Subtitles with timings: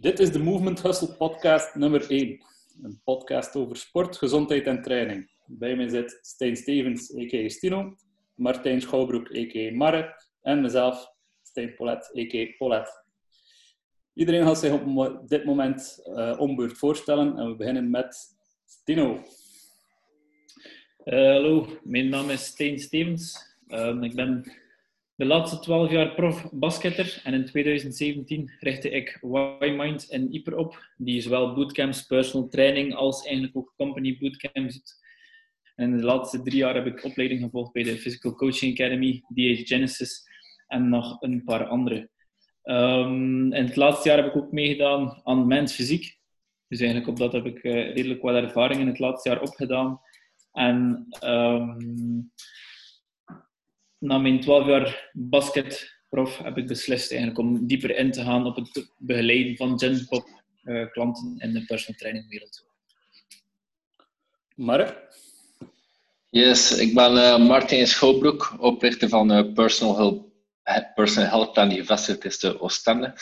[0.00, 2.40] Dit is de Movement Hustle podcast nummer 1.
[2.82, 5.30] Een podcast over sport, gezondheid en training.
[5.46, 7.48] Bij mij zit Stijn Stevens, a.k.a.
[7.48, 7.96] Stino,
[8.34, 9.74] Martijn Schouwbroek, a.k.a.
[9.74, 12.46] Marre, en mezelf, Stijn Polet, a.k.a.
[12.58, 13.04] Polet.
[14.14, 18.16] Iedereen gaat zich op dit moment uh, ombeurt voorstellen en we beginnen met
[18.66, 19.24] Stino.
[21.04, 23.56] Uh, hallo, mijn naam is Stijn Stevens.
[23.68, 24.52] Um, ik ben
[25.20, 29.20] de laatste 12 jaar prof basketter en in 2017 richtte ik
[29.60, 34.94] Y-Mind in Ieper op, die zowel bootcamps, personal training als eigenlijk ook company bootcamps doet.
[35.76, 39.66] En de laatste drie jaar heb ik opleiding gevolgd bij de Physical Coaching Academy, DH
[39.66, 40.28] Genesis
[40.66, 42.10] en nog een paar andere.
[42.64, 46.18] Um, in het laatste jaar heb ik ook meegedaan aan Mens Fysiek.
[46.68, 50.00] Dus eigenlijk op dat heb ik uh, redelijk wat ervaring in het laatste jaar opgedaan.
[50.52, 52.30] En um,
[54.00, 58.56] na mijn 12 jaar basketprof heb ik beslist eigenlijk om dieper in te gaan op
[58.56, 60.28] het begeleiden van genpop
[60.64, 62.64] uh, klanten in de personal training wereld.
[64.54, 65.08] Mark?
[66.30, 70.28] Yes, ik ben uh, Martin Schouwbroek, oprichter van uh, Personal Help,
[70.94, 73.14] Personal Health Plan die gevestigd is te Oostende.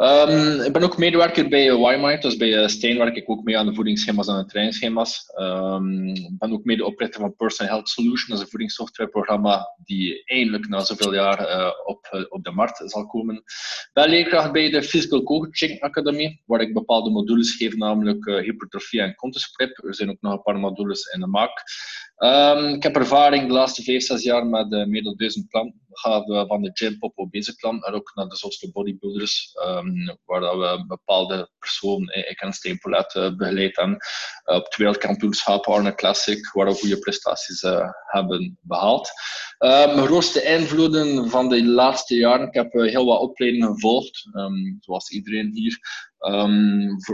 [0.00, 3.66] Um, ik ben ook medewerker bij YMind, dus bij Steen werk ik ook mee aan
[3.66, 5.32] de voedingsschema's en de trainingsschema's.
[5.38, 10.68] Um, ik ben ook mede-oprichter van Personal Health Solution, dat is een voedingssoftwareprogramma die eindelijk
[10.68, 13.36] na zoveel jaar uh, op, uh, op de markt zal komen.
[13.36, 19.00] Ik ben leerkracht bij de Physical Coaching Academy, waar ik bepaalde modules geef, namelijk hypertrofie
[19.00, 19.84] en contesprep.
[19.84, 21.62] Er zijn ook nog een paar modules in de maak.
[22.22, 25.80] Um, ik heb ervaring de laatste vijf, zes jaar met uh, meer dan duizend klanten.
[25.88, 30.18] We gaan van de gym pop obese klant naar ook naar de Oslo bodybuilders, um,
[30.24, 33.96] waar dat we bepaalde personen, ik en Steen Polet, uh, begeleid hebben.
[34.44, 37.60] Op het wereldkampioenschap Arne Classic, waar we goede prestaties
[38.06, 39.10] hebben behaald.
[39.58, 44.28] mijn grootste invloeden van de laatste jaren, ik heb heel wat opleidingen gevolgd,
[44.80, 45.78] zoals iedereen hier.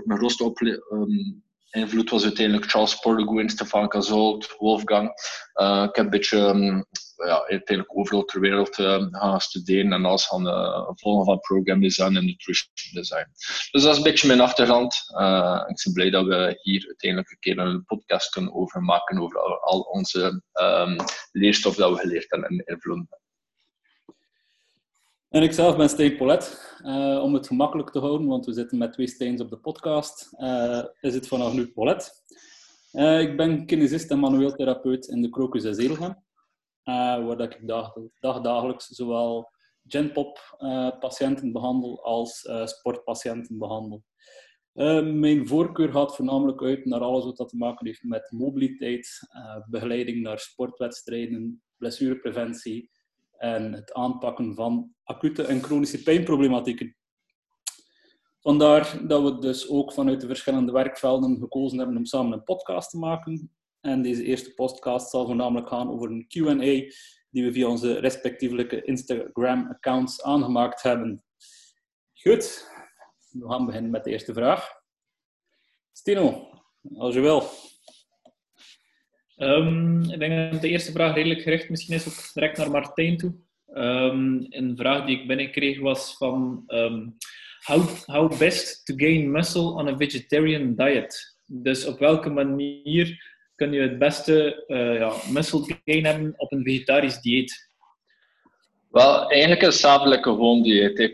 [0.04, 5.10] mijn grootste opleiding invloed was uiteindelijk Charles Portegoin, Stefan Cazolt, Wolfgang.
[5.54, 10.04] Uh, ik heb een beetje um, ja, uiteindelijk overal ter wereld uh, gaan studeren en
[10.04, 13.26] alles gaan uh, volgen van program design en nutrition design.
[13.70, 14.94] Dus dat is een beetje mijn achtergrond.
[15.66, 19.60] ik ben blij dat we hier uiteindelijk een keer een podcast kunnen over maken over
[19.60, 20.96] al, onze um,
[21.32, 23.08] leerstof dat we geleerd hebben en invloeden.
[25.42, 26.74] Ik zelf ben Stijn Polet.
[26.84, 30.32] Uh, om het gemakkelijk te houden, want we zitten met twee Steens op de podcast,
[30.38, 32.24] uh, is het vanaf nu Polet.
[32.92, 36.22] Uh, ik ben kinesist en manueel therapeut in de Crocus en Zeelgem,
[36.84, 39.50] waar ik dag, dagdagelijks zowel
[39.86, 44.04] genpop-patiënten behandel als sportpatiënten behandel.
[45.02, 49.28] mijn voorkeur gaat voornamelijk uit naar alles wat te maken heeft met mobiliteit,
[49.70, 52.90] begeleiding naar sportwedstrijden, blessurepreventie,
[53.38, 56.96] en het aanpakken van acute en chronische pijnproblematieken.
[58.40, 62.90] Vandaar dat we dus ook vanuit de verschillende werkvelden gekozen hebben om samen een podcast
[62.90, 63.56] te maken.
[63.80, 66.94] En deze eerste podcast zal voornamelijk gaan over een QA
[67.30, 71.24] die we via onze respectievelijke Instagram-accounts aangemaakt hebben.
[72.14, 72.70] Goed,
[73.30, 74.68] we gaan beginnen met de eerste vraag.
[75.92, 76.48] Stino,
[76.96, 77.42] als je wil.
[79.36, 83.16] Um, ik denk dat de eerste vraag redelijk gericht misschien is ook direct naar Martijn
[83.16, 83.34] toe.
[83.74, 87.16] Um, een vraag die ik binnenkreeg was van um,
[87.64, 91.36] how, how best to gain muscle on a vegetarian diet?
[91.46, 96.64] Dus op welke manier kun je het beste uh, ja, muscle gain hebben op een
[96.64, 97.70] vegetarisch dieet?
[98.90, 101.12] Wel, eigenlijk een zakelijke gewoon dieet.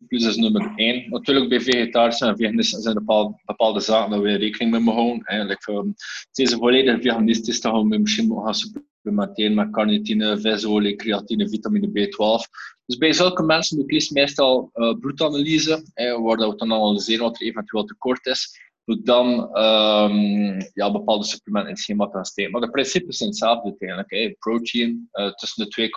[0.00, 1.10] Calorieën plus is nummer één.
[1.10, 5.24] Natuurlijk bij vegetarisch en veganisten zijn bepaalde, bepaalde zaken waar we rekening mee moeten houden.
[5.24, 5.94] Eigenlijk, um,
[6.32, 12.50] deze volledig veganistisch, gaan we misschien gaan supplementeren met carnitine, visolie, creatine, vitamine B12.
[12.86, 17.40] Dus bij zulke mensen doe ik meestal uh, bloedanalyse, eh, waar we dan analyseren wat
[17.40, 22.50] er eventueel tekort is moet dan um, ja, bepaalde supplementen in het schema gaan steken.
[22.50, 24.36] Maar de principes zijn hetzelfde.
[24.38, 25.90] Protein uh, tussen de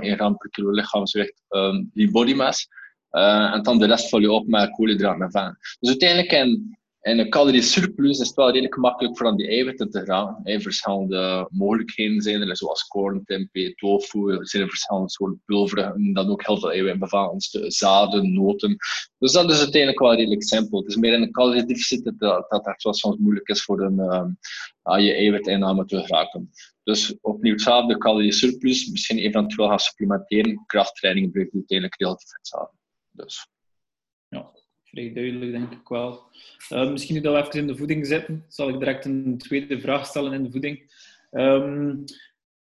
[0.00, 2.68] 2,3 3,1 gram per kilo lichaamsgewicht, um, die body mass.
[3.12, 5.58] Uh, en dan de rest vul je op met koolhydraten en.
[5.78, 9.48] Dus uiteindelijk in en een calorie surplus is het wel redelijk makkelijk voor aan die
[9.48, 10.40] eiwitten te gaan.
[10.42, 14.30] Er verschillende mogelijkheden zijn er, zoals korn, tempeh, tofu.
[14.30, 18.76] Er zijn verschillende soorten pulveren en dan ook heel veel eiwitten bevatten, zaden, noten.
[19.18, 20.78] Dus dat is uiteindelijk wel redelijk simpel.
[20.78, 24.00] Het is meer in een caloriedeficit dat, dat het soms moeilijk is voor een,
[24.82, 26.50] aan je eiwitinname te geraken.
[26.82, 30.62] Dus opnieuw hetzelfde calorie surplus, misschien eventueel gaan supplementeren.
[30.66, 32.80] Krachttraining blijft uiteindelijk relatief hetzelfde.
[33.12, 33.46] Dus
[34.92, 36.22] vrij duidelijk, denk ik wel.
[36.70, 40.06] Uh, misschien dat we even in de voeding zitten, zal ik direct een tweede vraag
[40.06, 40.92] stellen in de voeding.
[41.30, 42.04] Um,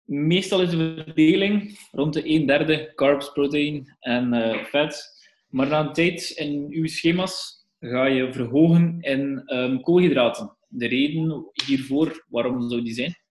[0.05, 5.21] meestal is de verdeling rond de 1 derde carbs, protein en uh, vet.
[5.49, 10.57] Maar na een tijd in uw schema's ga je verhogen in um, koolhydraten.
[10.69, 13.22] De reden hiervoor, waarom zou die zijn?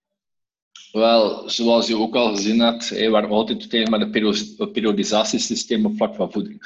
[0.92, 5.96] Wel, zoals je ook al gezien hebt, we waren altijd tegen met een periodisatiesysteem op
[5.96, 6.62] vlak van voeding.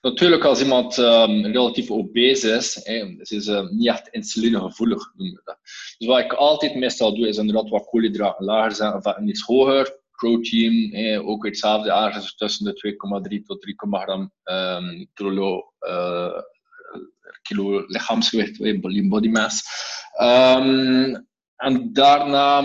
[0.00, 5.36] Natuurlijk, als iemand um, relatief obese is, hey, ze is uh, niet echt insulinegevoelig, noemen
[5.36, 5.58] we dat.
[5.98, 10.02] Dus wat ik altijd meestal doe, is inderdaad wat koolhydraten lager zijn of iets hoger.
[10.16, 12.96] Protein, hey, ook hetzelfde, ergens tussen de
[13.38, 16.40] 2,3 tot 3, gram um, kilo, uh,
[17.42, 19.62] kilo lichaamsgewicht, body mass.
[20.22, 21.26] Um,
[21.56, 22.60] en daarna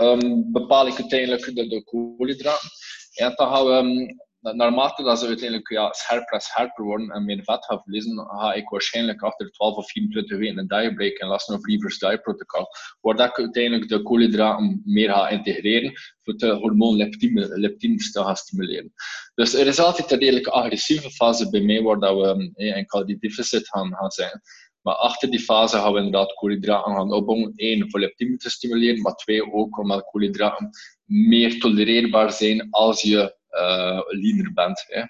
[0.00, 2.68] um, bepaal ik uiteindelijk de, de koolhydraten.
[3.14, 7.42] En dan gaan we, naarmate dat ze uiteindelijk ja, scherper en scherper worden en meer
[7.44, 11.28] vet gaan verliezen, ga ik waarschijnlijk achter 12 of 24 weken een diet break en
[11.28, 12.66] last of reverse diet protocol,
[13.00, 15.92] waar ik uiteindelijk de koolhydraten meer ga integreren
[16.22, 18.92] voor de hormoon leptine, te gaan stimuleren.
[19.34, 22.86] Dus er is altijd een redelijk agressieve fase bij mij waar dat we eh, een
[22.86, 24.40] caloriedeficit gaan, gaan zijn.
[24.82, 27.52] Maar achter die fase gaan we inderdaad koolhydraten gaan opbouwen.
[27.56, 30.70] Eén, voor te stimuleren, maar twee, ook omdat koolhydraten
[31.04, 34.84] meer tolereerbaar zijn als je uh, leaner bent.
[34.86, 35.00] Hè.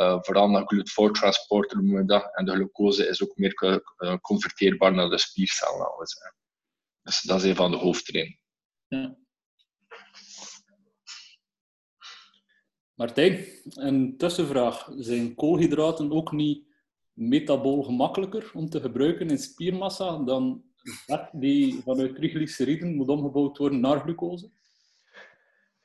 [0.00, 2.30] Uh, vooral naar GLUT4-transporter noemen we dat.
[2.36, 6.04] En de glucose is ook meer uh, converteerbaar naar de spiercel.
[7.02, 8.38] Dus dat is een van de hoofdredenen.
[8.88, 9.16] Ja.
[12.94, 14.88] Martijn, een tussenvraag.
[14.96, 16.69] Zijn koolhydraten ook niet
[17.20, 20.62] metabool gemakkelijker om te gebruiken in spiermassa dan
[21.06, 24.50] vet die vanuit triglyceriden moet omgebouwd worden naar glucose?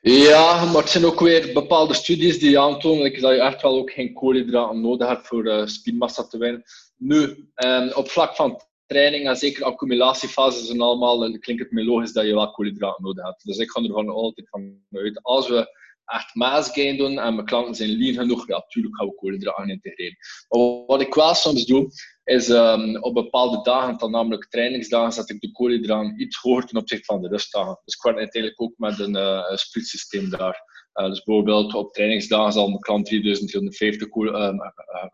[0.00, 3.90] Ja, maar het zijn ook weer bepaalde studies die aantonen dat je echt wel ook
[3.90, 6.62] geen koolhydraten nodig hebt voor uh, spiermassa te winnen.
[6.96, 12.12] Nu, um, op vlak van training en zeker accumulatiefases en allemaal, klinkt het me logisch
[12.12, 13.44] dat je wel koolhydraten nodig hebt.
[13.44, 15.22] Dus ik ga er gewoon altijd van uit.
[15.22, 15.68] Als we
[16.06, 20.16] echt maasgain doen en mijn klanten zijn lean genoeg, ja, natuurlijk gaan we koolhydraten integreren.
[20.48, 21.90] Maar wat ik wel soms doe,
[22.24, 26.78] is um, op bepaalde dagen, dan namelijk trainingsdagen, zet ik de koolhydraten iets hoger ten
[26.78, 27.80] opzichte van de rustdagen.
[27.84, 30.60] Dus ik werk uiteindelijk ook met een uh, splitsysteem daar.
[30.94, 34.58] Uh, dus bijvoorbeeld op trainingsdagen zal mijn klant 3350, um,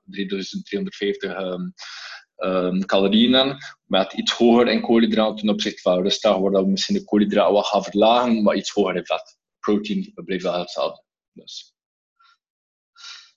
[0.04, 1.72] 3350 um,
[2.36, 6.96] um, calorieën met iets hoger in koolhydraten ten opzichte van de rustdagen, waar we misschien
[6.96, 11.02] de koolhydraten wat gaan verlagen, maar iets hoger in vet protein blijft wel hetzelfde.
[11.32, 11.74] Dus.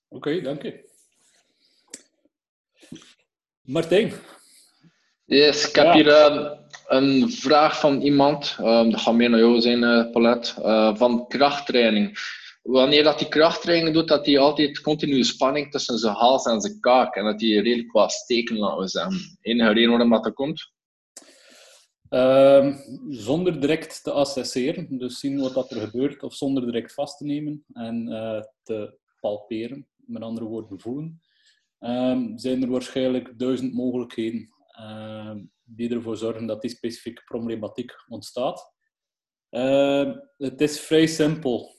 [0.07, 0.93] Oké, okay, dank je.
[3.61, 4.13] Martijn.
[5.25, 6.51] Yes, ik heb hier uh,
[6.87, 11.27] een vraag van iemand, um, dat gaat meer naar jou zijn, uh, Paulette, uh, van
[11.27, 12.17] krachttraining.
[12.61, 16.79] Wanneer dat die krachttraining doet, dat hij altijd continue spanning tussen zijn hals en zijn
[16.79, 19.37] kaak en dat hij redelijk wat steken, laten we zeggen.
[19.41, 20.73] Enige reden waarom dat komt?
[22.15, 22.77] Uh,
[23.09, 27.25] zonder direct te assesseren, dus zien wat dat er gebeurt, of zonder direct vast te
[27.25, 31.21] nemen en uh, te palperen, met andere woorden voelen,
[31.79, 38.73] uh, zijn er waarschijnlijk duizend mogelijkheden uh, die ervoor zorgen dat die specifieke problematiek ontstaat.
[39.49, 41.73] Ehm, het is vrij simpel.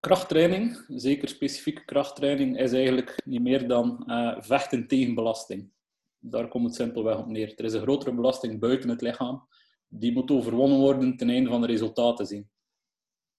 [0.00, 5.70] Krachttraining, zeker specifieke krachttraining, is eigenlijk niet meer dan eh, vechten tegen belasting.
[6.24, 7.52] Daar komt het simpelweg op neer.
[7.56, 9.48] Er is een grotere belasting buiten het lichaam.
[9.88, 12.50] Die moet overwonnen worden ten einde van de resultaten zien.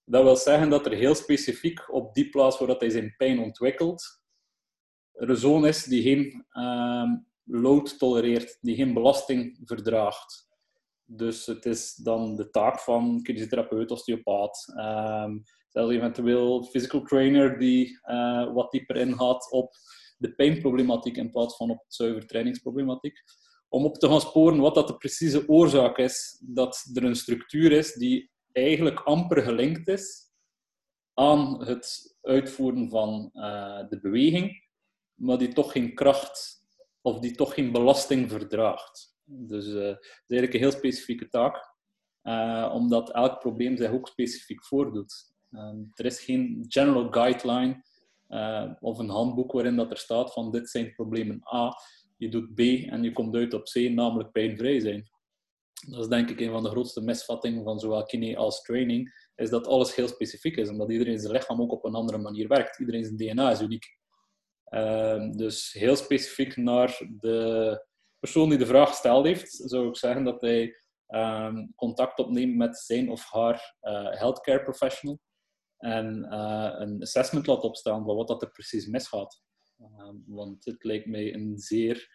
[0.05, 3.39] Dat wil zeggen dat er heel specifiek op die plaats waar dat hij zijn pijn
[3.39, 4.21] ontwikkelt,
[5.13, 7.11] er een zoon is die geen uh,
[7.43, 10.47] load tolereert, die geen belasting verdraagt.
[11.05, 17.99] Dus het is dan de taak van kinesitherapeut, osteopaat, um, zelfs eventueel physical trainer die
[18.09, 19.75] uh, wat dieper ingaat op
[20.23, 23.23] de pijnproblematiek in plaats van op het zuiver trainingsproblematiek.
[23.69, 27.71] Om op te gaan sporen wat dat de precieze oorzaak is dat er een structuur
[27.71, 30.31] is die eigenlijk amper gelinkt is
[31.13, 34.63] aan het uitvoeren van uh, de beweging,
[35.13, 36.61] maar die toch geen kracht
[37.01, 39.15] of die toch geen belasting verdraagt.
[39.23, 41.75] Dus uh, dat is eigenlijk een heel specifieke taak,
[42.23, 45.31] uh, omdat elk probleem zich ook specifiek voordoet.
[45.93, 47.83] er is geen general guideline
[48.33, 51.73] uh, of een handboek waarin dat er staat van dit zijn problemen A,
[52.17, 55.09] je doet B en je komt uit op C, namelijk pijnvrij zijn.
[55.87, 59.49] Dat is denk ik een van de grootste misvattingen van zowel kine als training, is
[59.49, 62.79] dat alles heel specifiek is, omdat iedereen zijn lichaam ook op een andere manier werkt.
[62.79, 63.97] Iedereen zijn DNA is uniek.
[64.69, 67.85] Uh, dus heel specifiek naar de
[68.19, 70.75] persoon die de vraag gesteld heeft, zou ik zeggen dat hij
[71.07, 75.19] um, contact opneemt met zijn of haar uh, healthcare professional
[75.83, 79.41] en uh, een assessment laat opstaan van wat dat er precies misgaat.
[79.79, 82.09] Uh, want het lijkt mij een zeer,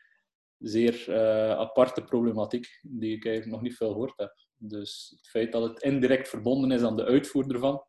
[0.59, 4.33] zeer uh, aparte problematiek die ik eigenlijk nog niet veel gehoord heb.
[4.57, 7.85] Dus het feit dat het indirect verbonden is aan de uitvoer ervan,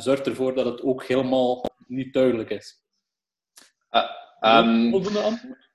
[0.00, 2.84] zorgt ervoor dat het ook helemaal niet duidelijk is.
[4.40, 5.68] Um, Volgende antwoord?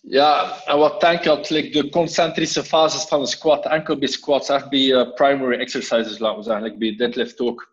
[0.00, 4.08] Ja, en wat denk je dat like, de concentrische fases van een squat, enkel bij
[4.08, 7.71] squats, echt bij uh, primary exercises, laten we zeggen, like bij deadlift ook.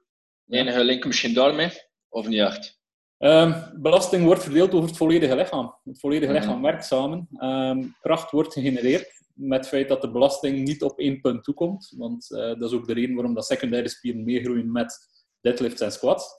[0.50, 1.70] Enige link misschien daarmee?
[2.10, 2.80] Of niet echt?
[3.18, 5.76] Um, belasting wordt verdeeld over het volledige lichaam.
[5.84, 7.28] Het volledige lichaam mm werkt samen.
[7.44, 11.94] Um, kracht wordt gegenereerd met het feit dat de belasting niet op één punt toekomt.
[11.98, 14.98] Want uh, dat is ook de reden waarom dat secundaire spieren meegroeien met
[15.42, 16.38] deadlifts en squats.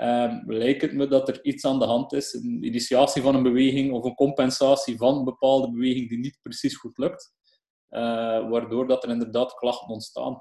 [0.00, 3.42] Um, lijkt het me dat er iets aan de hand is, een initiatie van een
[3.42, 7.32] beweging of een compensatie van een bepaalde beweging die niet precies goed lukt,
[7.90, 8.00] uh,
[8.50, 10.40] waardoor dat er inderdaad klachten ontstaan.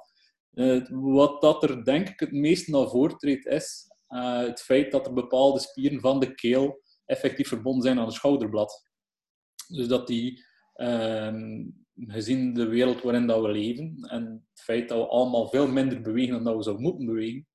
[0.58, 4.92] Uh, wat dat er denk ik het meest naar voren treedt is uh, het feit
[4.92, 8.90] dat er bepaalde spieren van de keel effectief verbonden zijn aan het schouderblad.
[9.68, 10.46] Dus dat die,
[10.76, 15.68] um, gezien de wereld waarin dat we leven en het feit dat we allemaal veel
[15.68, 17.48] minder bewegen dan dat we zouden moeten bewegen,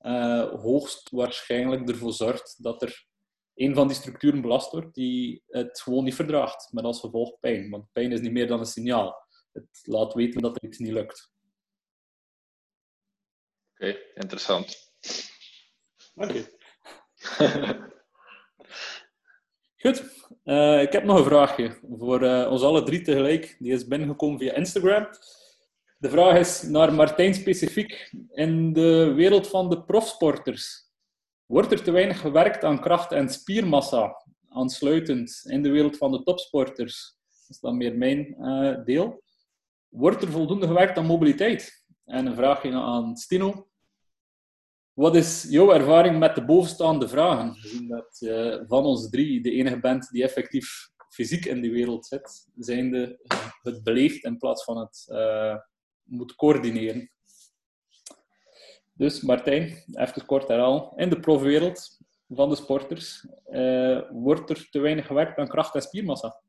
[0.00, 3.06] uh, hoogst waarschijnlijk ervoor zorgt dat er
[3.54, 7.70] een van die structuren belast wordt die het gewoon niet verdraagt, met als gevolg pijn.
[7.70, 9.26] Want pijn is niet meer dan een signaal.
[9.52, 11.34] Het laat weten dat er iets niet lukt.
[13.78, 14.92] Oké, okay, interessant.
[16.14, 16.44] Oké.
[19.82, 20.04] Goed,
[20.44, 23.56] uh, ik heb nog een vraagje voor uh, ons alle drie tegelijk.
[23.58, 25.08] Die is binnengekomen via Instagram.
[25.98, 28.12] De vraag is naar Martijn specifiek.
[28.32, 30.90] In de wereld van de profsporters,
[31.46, 34.24] wordt er te weinig gewerkt aan kracht en spiermassa?
[34.48, 39.22] Aansluitend in de wereld van de topsporters, dat is dan meer mijn uh, deel.
[39.88, 41.85] Wordt er voldoende gewerkt aan mobiliteit?
[42.06, 43.68] En een vraagje aan Stino.
[44.92, 47.54] Wat is jouw ervaring met de bovenstaande vragen?
[47.54, 52.06] Gezien dat je van ons drie de enige bent die effectief fysiek in die wereld
[52.06, 53.18] zit, zijnde
[53.62, 55.56] het beleeft in plaats van het uh,
[56.02, 57.10] moet coördineren.
[58.92, 60.92] Dus Martijn, even kort herhalen.
[60.96, 61.98] In de profwereld
[62.28, 66.40] van de sporters uh, wordt er te weinig gewerkt aan kracht en spiermassa?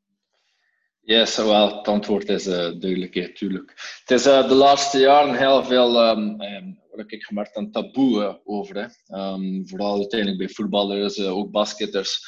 [1.08, 4.00] Yes, wel, het antwoord is uh, duidelijk, natuurlijk.
[4.00, 8.22] Het is uh, de laatste jaren heel veel, um, um, wat ik gemerkt, een taboe
[8.22, 8.76] uh, over.
[8.76, 9.16] Hè.
[9.18, 12.20] Um, vooral uiteindelijk bij voetballers, ook basketters.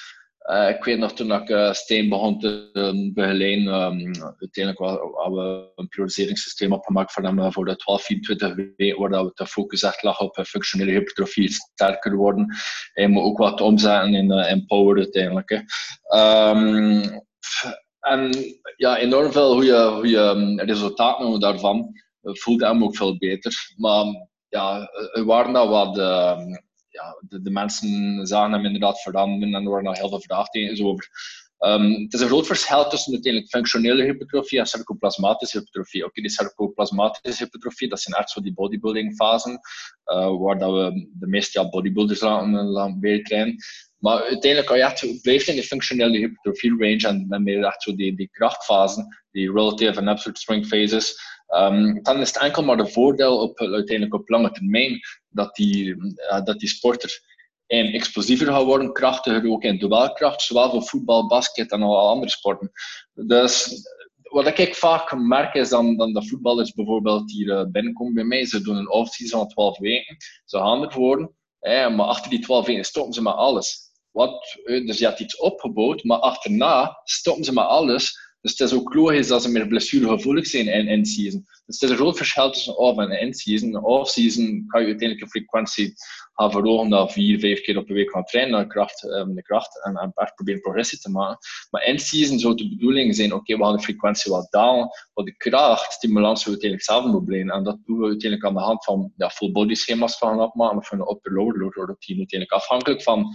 [0.69, 2.71] ik weet nog toen ik Steen begon te
[3.15, 4.79] begeleiden, uiteindelijk
[5.15, 9.47] hadden we een prioriseringssysteem opgemaakt voor hem voor de 12, 24 weken, waar we de
[9.47, 12.57] focus echt lag op functionele hypertrofie, sterker worden.
[12.93, 15.51] En ook wat omzetten in, in power uiteindelijk.
[15.51, 15.61] Hè
[18.01, 18.31] en
[18.77, 21.93] ja, enorm veel goede, goede resultaten daarvan.
[22.23, 23.53] Voelde hem ook veel beter.
[23.77, 24.05] Maar
[24.49, 25.99] ja, er waren dat wat.
[25.99, 26.39] Uh,
[26.89, 31.09] ja, de, mensen zagen hem inderdaad veranderen en er waren nog heel veel vraagtekens over.
[31.59, 36.05] Um, het is een groot verschil tussen uiteindelijk functionele hypertrofie en sarcoplasmatische hypertrofie.
[36.05, 39.61] Oké, die sarcoplasmatische hypertrofie, dat zijn echt zo die bodybuilding fasen,
[40.05, 43.57] uh, waar dat we de meeste ja, bodybuilders laten, laten trainen.
[44.01, 47.95] Maar uiteindelijk, als je blijft in de functionele hypertrofie range en dan meer echt zo
[47.95, 52.77] die, die krachtfasen, die relative en absolute strength phases, um, dan is het enkel maar
[52.77, 57.21] de voordeel op, uiteindelijk op lange termijn dat die, uh, dat die sporter
[57.67, 62.31] en explosiever gaat worden, krachtiger ook in duelkracht, zowel voor voetbal, basket en alle andere
[62.31, 62.71] sporten.
[63.13, 63.83] Dus
[64.23, 68.47] wat ik vaak merk is dan, dan de voetballers bijvoorbeeld hier uh, binnenkomen bij mij,
[68.47, 72.67] ze doen een off-season van 12 weken, ze gaan ervoor, hè, maar achter die 12
[72.67, 73.90] weken stoppen ze met alles.
[74.11, 78.29] Wat, dus je hebt iets opgebouwd, maar achterna stoppen ze met alles.
[78.41, 81.45] Dus het is ook logisch dat ze meer blessuregevoelig zijn in in-season.
[81.67, 83.85] Dus het is een groot verschil tussen off- en in-season.
[83.85, 85.95] Off-season kan je uiteindelijk een frequentie
[86.33, 89.43] gaan verhogen dat vier, vijf keer op de week gaan trainen naar kracht, um, de
[89.43, 91.39] kracht en, en proberen progressie te maken.
[91.71, 95.37] Maar in-season zou de bedoeling zijn, oké, we gaan de frequentie wat dalen, maar de
[95.37, 97.51] kracht, stimulans we uiteindelijk zelf moet blijven.
[97.51, 100.77] En dat doen we uiteindelijk aan de hand van ja, full body schema's gaan opmaken
[100.77, 103.35] of een upper-lower routine uiteindelijk afhankelijk van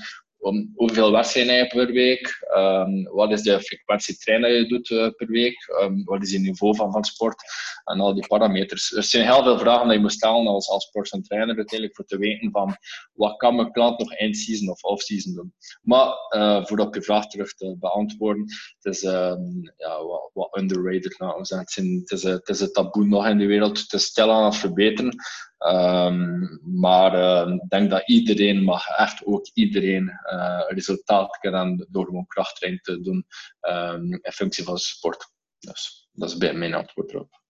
[0.76, 5.28] hoeveel wedstrijden je per week, um, wat is de frequentie trainen je doet uh, per
[5.28, 7.36] week, um, wat is je niveau van, van sport
[7.84, 8.92] en al die parameters.
[8.92, 12.06] Er zijn heel veel vragen die je moet stellen als, als sports trainer uiteindelijk voor
[12.06, 12.76] te weten van
[13.14, 15.54] wat kan mijn klant nog in-season of off-season doen.
[15.82, 18.46] Maar uh, voordat ik de vraag terug te beantwoorden,
[18.80, 21.20] het is um, ja, wat, underrated.
[21.20, 24.32] Nou, het, het, is, het is een taboe nog in de wereld, het is stil
[24.32, 25.16] aan het verbeteren.
[25.66, 32.06] Um, maar uh, ik denk dat iedereen mag, echt ook iedereen, uh, resultaat kan door
[32.06, 33.26] gewoon krachttraining te doen
[33.62, 35.32] um, in functie van sport.
[35.60, 37.42] Dus dat is bij mijn antwoord erop.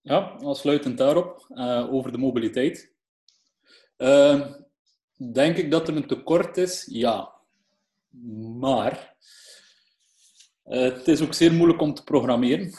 [0.00, 2.92] Ja, aansluitend daarop, uh, over de mobiliteit.
[3.96, 4.52] Ehm,
[5.32, 6.86] denk ik dat er een tekort is?
[6.90, 7.32] Ja.
[8.58, 9.16] Maar
[10.62, 12.74] het is ook zeer moeilijk om te programmeren.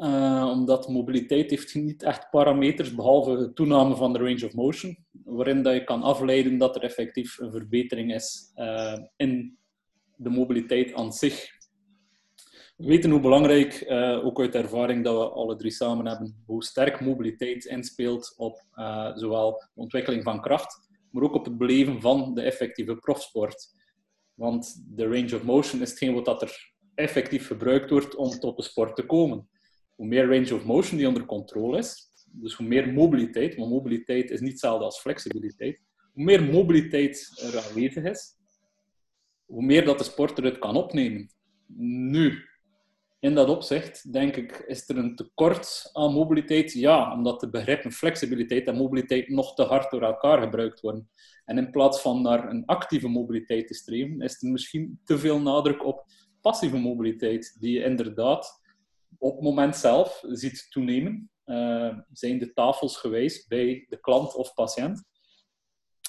[0.00, 4.96] Uh, omdat mobiliteit heeft niet echt parameters, behalve de toename van de range of motion,
[5.24, 9.58] waarin dat je kan afleiden dat er effectief een verbetering is uh, in
[10.16, 11.50] de mobiliteit aan zich.
[12.76, 16.42] We weten hoe belangrijk, uh, ook uit de ervaring dat we alle drie samen hebben,
[16.46, 18.64] hoe sterk mobiliteit inspeelt op
[19.14, 23.74] zowel de ontwikkeling van kracht, maar ook op het beleven van de effectieve profsport.
[24.34, 28.56] Want de range of motion is hetgeen wat dat er effectief gebruikt wordt om tot
[28.56, 29.48] de sport te komen.
[30.00, 34.30] Hoe meer range of motion die onder controle is, dus hoe meer mobiliteit, want mobiliteit
[34.30, 35.80] is niet hetzelfde als flexibiliteit,
[36.12, 38.34] hoe meer mobiliteit er aanwezig is,
[39.44, 41.30] hoe meer dat de sporter het kan opnemen.
[41.76, 42.48] Nu,
[43.18, 46.72] in dat opzicht, denk ik, is er een tekort aan mobiliteit.
[46.72, 51.10] Ja, omdat de begrippen flexibiliteit en mobiliteit nog te hard door elkaar gebruikt worden.
[51.44, 55.40] En in plaats van naar een actieve mobiliteit te streven, is er misschien te veel
[55.40, 56.04] nadruk op
[56.40, 58.59] passieve mobiliteit, die inderdaad
[59.20, 61.30] op het moment zelf ziet toenemen.
[61.46, 65.04] Uh, zijn de tafels geweest bij de klant of patiënt.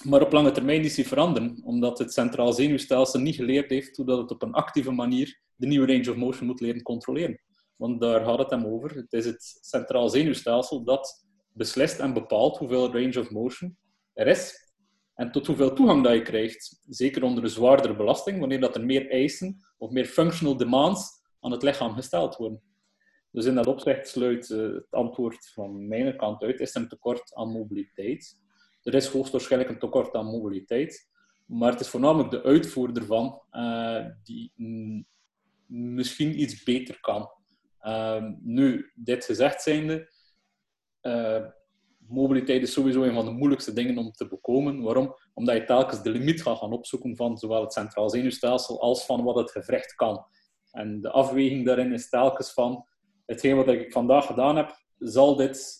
[0.03, 4.05] Maar op lange termijn is die veranderen, omdat het centraal zenuwstelsel niet geleerd heeft hoe
[4.05, 7.41] dat het op een actieve manier de nieuwe range of motion moet leren controleren.
[7.75, 8.95] Want daar gaat het hem over.
[8.95, 13.77] Het is het centraal zenuwstelsel dat beslist en bepaalt hoeveel range of motion
[14.13, 14.71] er is
[15.15, 16.79] en tot hoeveel toegang dat je krijgt.
[16.87, 21.51] Zeker onder een zwaardere belasting, wanneer dat er meer eisen of meer functional demands aan
[21.51, 22.61] het lichaam gesteld worden.
[23.31, 26.87] Dus in dat opzicht sluit uh, het antwoord van mijn kant uit, is er een
[26.87, 28.39] tekort aan mobiliteit.
[28.83, 31.09] Er is hoogstwaarschijnlijk een tekort aan mobiliteit,
[31.45, 34.51] maar het is voornamelijk de uitvoerder van uh, die
[35.65, 37.29] misschien iets beter kan.
[37.81, 40.13] Uh, nu, dit gezegd zijnde,
[41.01, 41.45] uh,
[42.07, 44.81] mobiliteit is sowieso een van de moeilijkste dingen om te bekomen.
[44.81, 45.15] Waarom?
[45.33, 49.23] Omdat je telkens de limiet gaat gaan opzoeken van zowel het centraal zenuwstelsel als van
[49.23, 50.25] wat het gewricht kan.
[50.71, 52.85] En de afweging daarin is telkens van
[53.31, 55.79] hetgeen wat ik vandaag gedaan heb, zal dit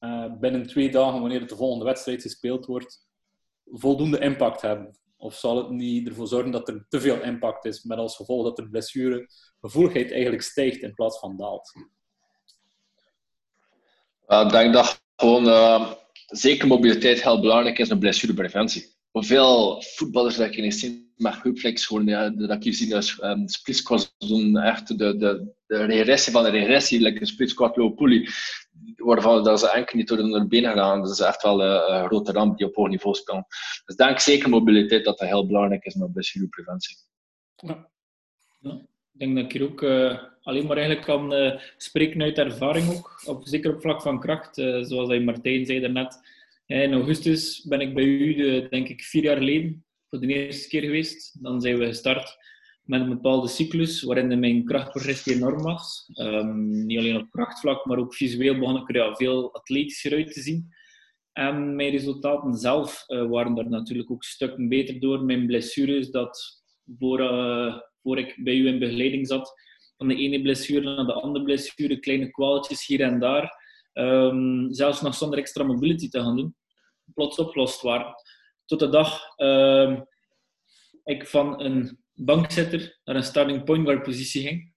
[0.00, 3.06] uh, binnen twee dagen, wanneer de volgende wedstrijd gespeeld wordt,
[3.64, 4.98] voldoende impact hebben?
[5.16, 8.44] Of zal het niet ervoor zorgen dat er te veel impact is, met als gevolg
[8.44, 11.72] dat de blessuregevoeligheid eigenlijk stijgt in plaats van daalt?
[14.26, 15.92] ik denk dat gewoon uh,
[16.26, 18.94] zeker mobiliteit heel belangrijk is in blessurepreventie.
[19.10, 23.76] Hoeveel voetballers dat je niet ziet met hupflex, gewoon, dat je ziet als um, split
[23.76, 27.96] squats doen, echt de, de, de regressie van de regressie, like een split squat low
[27.96, 28.28] pulley,
[28.96, 31.02] waarvan dat ze enkel niet door de benen gaan.
[31.02, 33.46] Dat is echt wel een, grote ramp die op hoog niveau spelen.
[33.84, 36.96] Dus denk zeker mobiliteit dat dat heel belangrijk is met blessurepreventie.
[37.56, 37.88] Ja.
[38.60, 38.80] ja.
[39.12, 43.22] Ik denk dat ik hier ook uh, alleen maar eigenlijk kan spreken uit ervaring ook,
[43.24, 44.54] op, zeker op vlak van kracht.
[44.80, 46.18] Zoals hij Martijn zei daarnet.
[46.70, 50.68] In augustus ben ik bij u, de, denk ik, vier jaar geleden, voor de eerste
[50.68, 51.42] keer geweest.
[51.42, 52.36] Dan zijn we gestart
[52.82, 56.10] met een bepaalde cyclus waarin mijn krachtprogressie enorm was.
[56.14, 60.40] Um, niet alleen op krachtvlak, maar ook visueel begon ik er veel atletischer uit te
[60.40, 60.68] zien.
[61.32, 65.24] En mijn resultaten zelf uh, waren daar natuurlijk ook stukken beter door.
[65.24, 66.62] Mijn blessures, dat
[66.98, 69.52] voor, uh, voor ik bij u in begeleiding zat,
[69.96, 73.52] van de ene blessure naar de andere blessure, kleine kwaaltjes hier en daar,
[73.92, 76.56] um, zelfs nog zonder extra mobility te gaan doen,
[77.14, 78.14] plots opgelost waren.
[78.70, 80.00] Tot de dag uh,
[81.04, 84.72] ik van een bankzitter naar een starting point guard positie ging.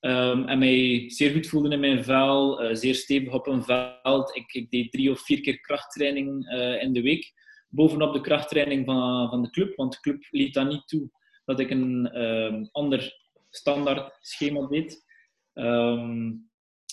[0.00, 4.36] Um, en mij zeer goed voelde in mijn vel, uh, zeer stevig op een veld.
[4.36, 7.32] Ik, ik, deed drie of vier keer krachttraining uh, in de week.
[7.68, 11.10] Bovenop de krachttraining van, van de club, want de club liet dat niet toe
[11.44, 13.12] dat ik een um, ander
[13.50, 15.04] standaard schema deed.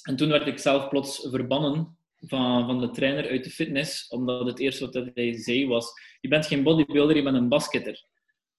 [0.04, 1.95] En toen werd ik zelf plots verbannen
[2.28, 6.28] van, van de trainer uit de fitness, omdat het eerste wat hij zei was: Je
[6.28, 8.06] bent geen bodybuilder, je bent een basketter.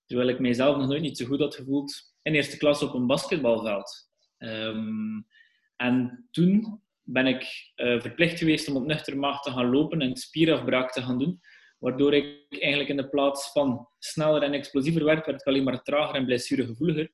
[0.06, 3.06] Terwijl ik mijzelf nog nooit niet zo goed had gevoeld in eerste klas op een
[3.06, 4.10] basketbalveld.
[4.38, 5.26] Um,
[5.76, 10.16] en toen ben ik uh, verplicht geweest om op nuchter maag te gaan lopen en
[10.16, 11.40] spierafbraak te gaan doen.
[11.78, 15.82] Waardoor ik eigenlijk in de plaats van sneller en explosiever werd, werd ik alleen maar
[15.82, 17.10] trager en blessuregevoeliger.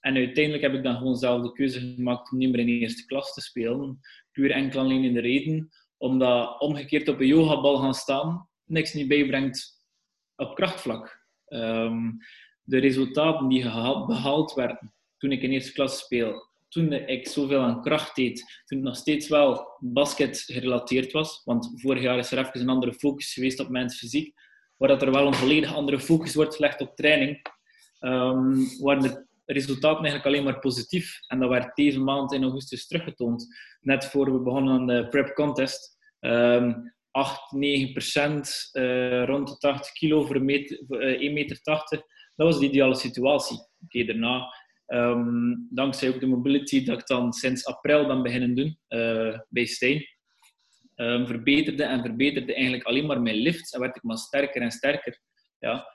[0.00, 3.04] En uiteindelijk heb ik dan gewoon zelf de keuze gemaakt om niet meer in eerste
[3.04, 4.00] klas te spelen.
[4.32, 5.70] Puur enkel alleen in de reden,
[6.04, 9.84] omdat omgekeerd op een yogabal gaan staan niks niet bijbrengt
[10.36, 11.26] op krachtvlak.
[11.48, 12.18] Um,
[12.62, 13.62] de resultaten die
[14.06, 18.78] behaald werden toen ik in eerste klas speel, toen ik zoveel aan kracht deed, toen
[18.78, 22.94] het nog steeds wel basket gerelateerd was, want vorig jaar is er even een andere
[22.94, 24.34] focus geweest op mijn fysiek,
[24.76, 27.46] waar dat er wel een volledig andere focus wordt gelegd op training,
[28.00, 31.18] um, waren de resultaten eigenlijk alleen maar positief.
[31.26, 33.46] En dat werd deze maand in augustus teruggetoond,
[33.80, 35.93] net voor we begonnen aan de prep contest.
[36.26, 41.60] Um, 8, 9 procent, uh, rond de 80 kilo voor meter, uh, 1,80 meter.
[42.36, 43.56] Dat was de ideale situatie.
[43.56, 44.54] Oké, okay, daarna,
[44.86, 49.64] um, dankzij ook de mobility dat ik dan sinds april ben beginnen doen uh, bij
[49.64, 50.06] Steen,
[50.96, 54.70] um, verbeterde en verbeterde eigenlijk alleen maar mijn lifts en werd ik maar sterker en
[54.70, 55.20] sterker.
[55.58, 55.92] Ja.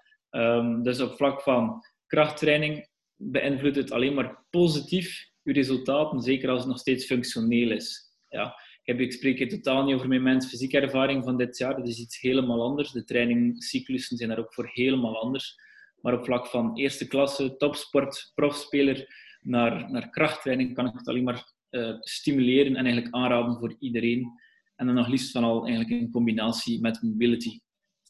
[0.82, 6.70] Dus op vlak van krachttraining beïnvloedt het alleen maar positief je resultaten, zeker als het
[6.70, 8.18] nog steeds functioneel is.
[8.28, 8.56] Ja,
[8.90, 11.88] heb, ik spreek hier totaal niet over mijn mens fysieke ervaring van dit jaar, dat
[11.88, 12.92] is iets helemaal anders.
[12.92, 15.56] De trainingcyclussen zijn daar ook voor helemaal anders.
[16.02, 19.08] Maar op vlak van eerste klasse, topsport, profspeler
[19.42, 24.32] naar, naar krachttraining kan ik het alleen maar uh, stimuleren en eigenlijk aanraden voor iedereen.
[24.76, 27.60] En dan nog liefst van al eigenlijk in combinatie met mobility.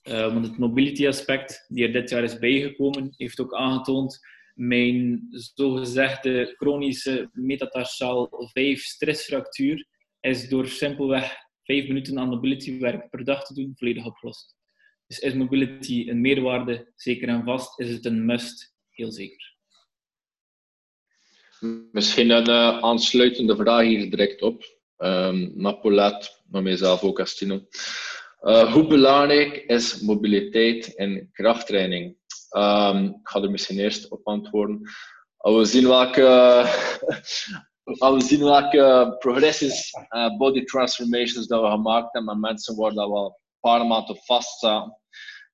[0.03, 4.19] Uh, want het mobility aspect die er dit jaar is bijgekomen, heeft ook aangetoond
[4.53, 9.87] mijn zogezegde chronische metatarsaal 5 stressfractuur
[10.19, 14.55] is door simpelweg 5 minuten aan mobility werk per dag te doen volledig opgelost.
[15.07, 16.91] Dus is mobility een meerwaarde?
[16.95, 17.79] Zeker en vast.
[17.79, 18.73] Is het een must?
[18.89, 19.57] Heel zeker.
[21.91, 24.63] Misschien een uh, aansluitende vraag hier direct op.
[24.97, 27.67] Um, Paulette, naar mijzelf ook als Tino.
[28.41, 32.17] Uh, hoe belangrijk is mobiliteit in krachttraining?
[32.57, 34.81] Um, ik ga er misschien eerst op antwoorden.
[35.37, 36.21] We zien welke,
[37.97, 43.09] we zien welke progressies, uh, body transformations dat we gemaakt hebben met mensen waar dat
[43.09, 44.97] we een paar maanden vast zaten.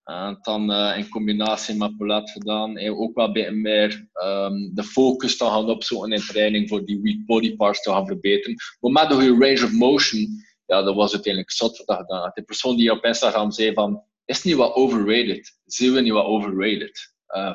[0.04, 2.78] En dan uh, in combinatie met Paulette gedaan.
[2.78, 7.02] En ook wel bij meer um, de focus te gaan opzoeken in training voor die
[7.02, 8.56] weak body parts te gaan verbeteren.
[8.80, 10.28] Maar met de goede range of motion,
[10.66, 12.32] ja, dat was uiteindelijk zot wat dat gedaan.
[12.34, 15.60] De persoon die op Instagram zei van, is niet wat overrated?
[15.66, 17.14] Zien we niet wat overrated?
[17.28, 17.54] Uh,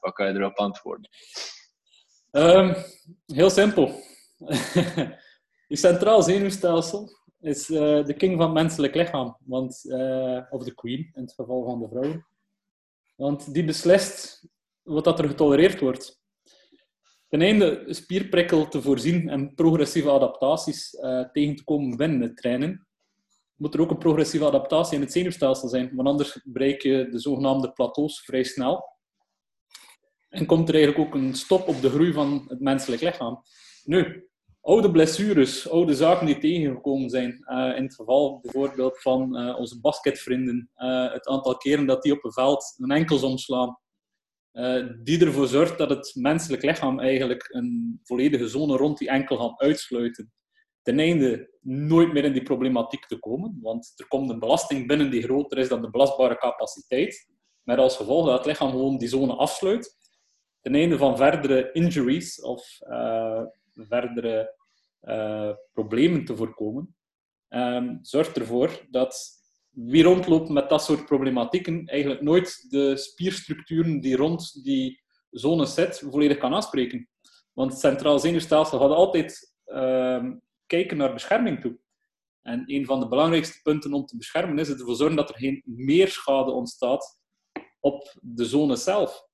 [0.00, 1.10] wat kan je erop antwoorden?
[2.36, 2.74] Um,
[3.26, 3.86] heel simpel.
[5.68, 7.08] je centraal zenuwstelsel
[7.40, 9.36] is uh, de king van het menselijk lichaam.
[9.44, 12.22] Want, uh, of de queen, in het geval van de vrouw.
[13.14, 14.48] Want die beslist
[14.82, 16.20] wat dat er getolereerd wordt.
[17.28, 22.86] Ten einde spierprikkel te voorzien en progressieve adaptaties uh, tegen te komen binnen het trainen,
[23.54, 25.94] moet er ook een progressieve adaptatie in het zenuwstelsel zijn.
[25.94, 28.95] Want anders bereik je de zogenaamde plateaus vrij snel.
[30.36, 33.42] En komt er eigenlijk ook een stop op de groei van het menselijk lichaam.
[33.84, 34.28] Nu,
[34.60, 37.44] oude blessures, oude zaken die tegengekomen zijn.
[37.48, 40.70] Uh, in het geval bijvoorbeeld van uh, onze basketvrienden.
[40.76, 43.78] Uh, het aantal keren dat die op een veld een enkels omslaan.
[45.02, 49.60] die ervoor zorgt dat het menselijk lichaam eigenlijk een volledige zone rond die enkel gaat
[49.60, 50.32] uitsluiten.
[50.82, 53.58] Ten einde nooit meer in die problematiek te komen.
[53.62, 57.28] Want er komt een belasting binnen die groter is dan de belastbare capaciteit.
[57.62, 59.95] Met als gevolg dat het lichaam gewoon die zone afsluit.
[60.66, 62.78] Ten einde van verdere injuries of
[63.72, 64.54] verdere
[65.02, 66.96] uh, problemen te voorkomen,
[67.48, 69.30] um, zorgt ervoor dat
[69.70, 75.98] wie rondloopt met dat soort problematieken eigenlijk nooit de spierstructuren die rond die zone zit
[75.98, 77.08] volledig kan aanspreken.
[77.52, 80.24] Want het centraal zenuwstelsel gaat altijd uh,
[80.66, 81.78] kijken naar bescherming toe.
[82.42, 85.62] En een van de belangrijkste punten om te beschermen is ervoor zorgen dat er geen
[85.64, 87.20] meer schade ontstaat
[87.80, 89.24] op de zone zelf.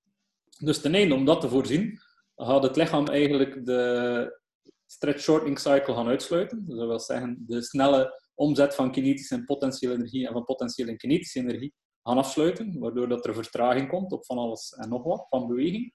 [0.64, 1.98] Dus ten einde, om dat te voorzien,
[2.36, 4.40] gaat het lichaam eigenlijk de
[4.86, 6.64] stretch shortening cycle gaan uitsluiten.
[6.66, 10.90] Dus dat wil zeggen, de snelle omzet van kinetische en potentiële energie en van potentiële
[10.90, 15.02] en kinetische energie gaan afsluiten, waardoor dat er vertraging komt op van alles en nog
[15.02, 15.94] wat, van beweging.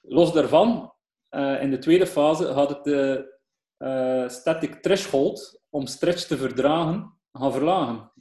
[0.00, 0.94] Los daarvan,
[1.30, 3.38] uh, in de tweede fase, gaat het de
[3.78, 8.12] uh, static threshold om stretch te verdragen gaan verlagen.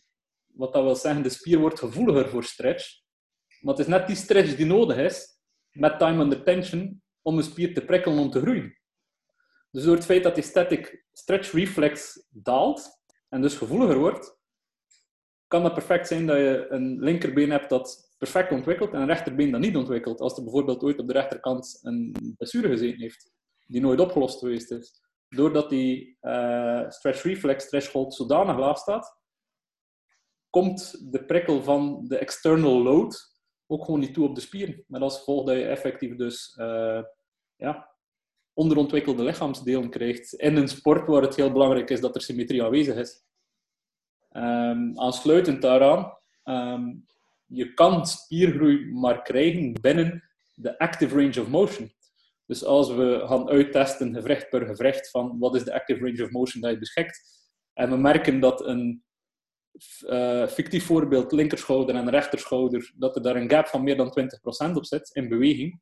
[0.45, 3.01] Wat dat wil zeggen, de spier wordt gevoeliger voor stretch,
[3.61, 5.39] maar het is net die stretch die nodig is,
[5.71, 8.77] met time under tension, om een spier te prikkelen om te groeien.
[9.71, 12.89] Dus door het feit dat die static stretch reflex daalt
[13.29, 14.37] en dus gevoeliger wordt,
[15.47, 19.51] kan het perfect zijn dat je een linkerbeen hebt dat perfect ontwikkelt en een rechterbeen
[19.51, 20.19] dat niet ontwikkelt.
[20.19, 23.31] Als er bijvoorbeeld ooit op de rechterkant een blessure gezeten heeft,
[23.67, 25.01] die nooit opgelost geweest is.
[25.29, 29.17] Doordat die uh, stretch reflex threshold zodanig laag staat,
[30.49, 33.28] komt de prikkel van de external load
[33.71, 34.83] ook gewoon niet toe op de spieren.
[34.87, 37.01] Met als gevolg dat je effectief dus uh,
[37.55, 37.89] ja,
[38.53, 40.33] onderontwikkelde lichaamsdelen krijgt.
[40.33, 43.23] In een sport waar het heel belangrijk is dat er symmetrie aanwezig is.
[44.31, 47.05] Um, aansluitend daaraan, um,
[47.45, 51.91] je kan spiergroei maar krijgen binnen de active range of motion.
[52.45, 56.31] Dus als we gaan uittesten, gewricht per gewricht, van wat is de active range of
[56.31, 57.21] motion dat je beschikt,
[57.73, 59.03] en we merken dat een
[60.01, 64.13] uh, fictief voorbeeld, linkerschouder en rechterschouder, dat er daar een gap van meer dan
[64.71, 65.79] 20% op zit in beweging,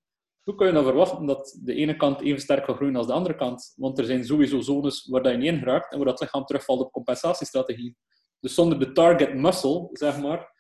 [0.48, 3.14] hoe kun je dan verwachten dat de ene kant even sterk gaat groeien als de
[3.14, 3.74] andere kant?
[3.76, 6.80] Want er zijn sowieso zones waar dat je in geraakt en waar dat lichaam terugvalt
[6.80, 7.96] op compensatiestrategie.
[8.40, 10.52] Dus zonder de target muscle, zeg maar,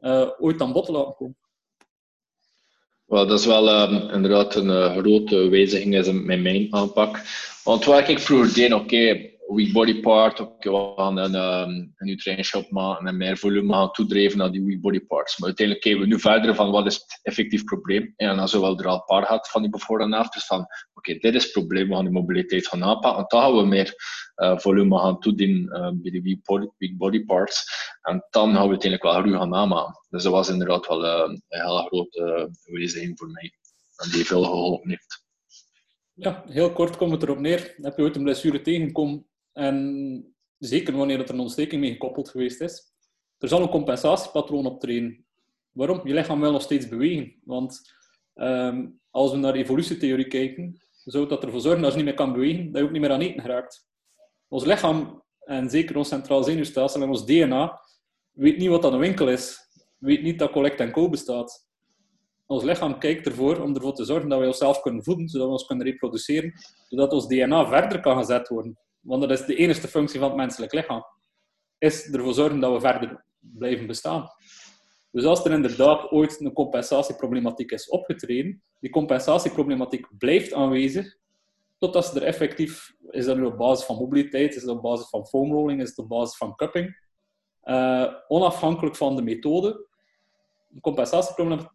[0.00, 1.36] uh, ooit aan bod te laten komen.
[3.06, 7.20] Dat is wel um, inderdaad een uh, grote wijziging in mijn aanpak.
[7.64, 12.70] Want waar ik vroeger deed, oké, weak body part, we gaan een, um, een nutriëntshop
[12.70, 15.38] maken en meer volume gaan toedrijven naar die weak body parts.
[15.38, 18.12] Maar uiteindelijk kijken we nu verder van wat is het effectief probleem.
[18.16, 21.14] En dan zowel er al een paar gehad van die before en afters van oké,
[21.14, 23.22] dit is het probleem, we gaan die mobiliteit gaan aanpakken.
[23.22, 23.94] En dan gaan we meer
[24.36, 26.40] uh, volume gaan toedienen uh, bij die
[26.78, 27.64] weak body, parts.
[28.02, 30.00] En dan gaan we uiteindelijk wel groei gaan aanmaken.
[30.08, 33.52] Dus dat was inderdaad wel uh, een hele grote wijziging voor mij.
[33.96, 35.24] En die veel geholpen heeft.
[36.12, 37.74] Ja, heel kort komt het erop neer.
[37.76, 42.60] Heb je ooit een blessure tegenkomen en zeker wanneer er een ontsteking mee gekoppeld geweest
[42.60, 42.82] is,
[43.38, 45.24] er zal een compensatiepatroon optreden.
[45.72, 46.00] Waarom?
[46.04, 47.34] Je lichaam wil nog steeds bewegen.
[47.44, 47.80] Want
[48.34, 52.32] um, als we naar evolutietheorie kijken, zou dat ervoor zorgen dat je niet meer kan
[52.32, 53.88] bewegen, dat je ook niet meer aan eten geraakt.
[54.48, 57.80] Ons lichaam, en zeker ons centraal zenuwstelsel en ons DNA,
[58.30, 59.58] weet niet wat dat een winkel is.
[59.98, 61.66] Weet niet dat collect en co bestaat
[62.46, 65.52] ons lichaam kijkt ervoor om ervoor te zorgen dat we onszelf kunnen voeden, zodat we
[65.52, 66.52] ons kunnen reproduceren,
[66.88, 68.78] zodat ons DNA verder kan gezet worden.
[69.06, 71.04] Want dat is de enige functie van het menselijk lichaam.
[71.78, 74.28] Is ervoor zorgen dat we verder blijven bestaan.
[75.10, 81.16] Dus als er inderdaad ooit een compensatieproblematiek is opgetreden, die compensatieproblematiek blijft aanwezig,
[81.78, 85.26] totdat ze er effectief, is dat op basis van mobiliteit, is dat op basis van
[85.26, 87.00] foamrolling, is het op basis van cupping,
[87.64, 89.86] uh, onafhankelijk van de methode,
[90.74, 91.74] een compensatieproblematiek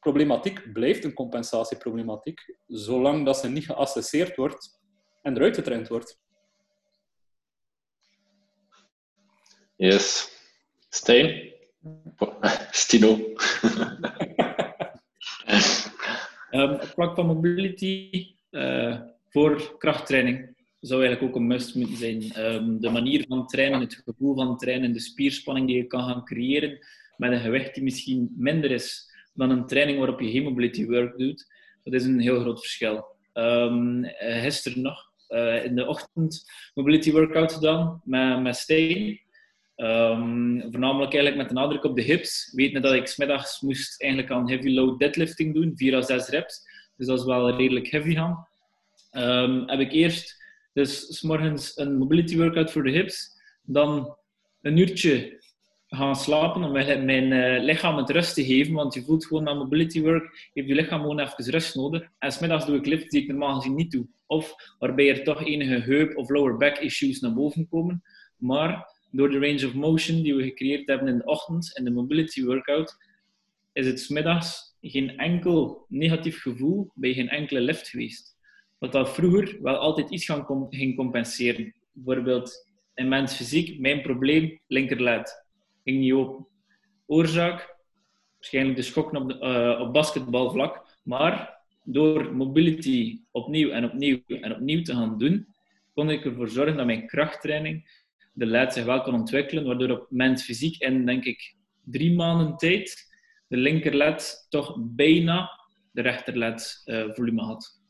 [0.00, 4.80] problematiek blijft een compensatieproblematiek, zolang dat ze niet geassesseerd wordt
[5.22, 6.20] en eruit getraind wordt.
[9.78, 10.28] Yes.
[10.88, 11.52] Steen?
[12.70, 13.18] Stino.
[16.50, 22.44] um, op vlak van mobility, uh, voor krachttraining zou eigenlijk ook een must moeten zijn.
[22.46, 26.24] Um, de manier van trainen, het gevoel van trainen, de spierspanning die je kan gaan
[26.24, 26.78] creëren
[27.16, 31.46] met een gewicht die misschien minder is dan een training waarop je mobility work doet.
[31.84, 33.06] Dat is een heel groot verschil.
[33.34, 39.26] Um, gisteren nog uh, in de ochtend mobility workout gedaan met, met Steen.
[39.80, 42.52] Um, voornamelijk eigenlijk met een nadruk op de hips.
[42.54, 46.60] Weet dat ik smiddags moest eigenlijk aan heavy load deadlifting doen, 4 à 6 reps.
[46.96, 48.46] Dus dat is wel redelijk heavy gaan.
[49.12, 50.36] Um, heb ik eerst
[50.72, 53.30] dus s morgens een mobility workout voor de hips,
[53.62, 54.16] dan
[54.62, 55.42] een uurtje
[55.88, 58.74] gaan slapen om mijn uh, lichaam het rust te geven.
[58.74, 62.08] Want je voelt gewoon na mobility work, heeft je lichaam gewoon even rust nodig.
[62.18, 64.06] En smiddags doe ik lift die ik normaal gezien niet doe.
[64.26, 68.02] Of waarbij er toch enige heup- of lower back issues naar boven komen.
[68.36, 71.90] Maar door de range of motion die we gecreëerd hebben in de ochtend en de
[71.90, 72.96] mobility workout,
[73.72, 78.36] is het smiddags geen enkel negatief gevoel bij geen enkele lift geweest.
[78.78, 81.74] Wat dat vroeger wel altijd iets gaan ging compenseren.
[81.92, 85.46] Bijvoorbeeld in mens fysiek, mijn probleem, linkerled
[85.84, 86.46] ging niet open.
[87.06, 87.76] Oorzaak?
[88.34, 91.00] Waarschijnlijk de schok op, uh, op basketbalvlak.
[91.02, 95.46] Maar door mobility opnieuw en opnieuw en opnieuw te gaan doen,
[95.94, 98.06] kon ik ervoor zorgen dat mijn krachttraining
[98.38, 102.56] de leid zich wel kon ontwikkelen, waardoor op mens fysiek in, denk ik, drie maanden
[102.56, 103.06] tijd
[103.48, 105.50] de linkerled toch bijna
[105.92, 107.80] de rechterled uh, volume had.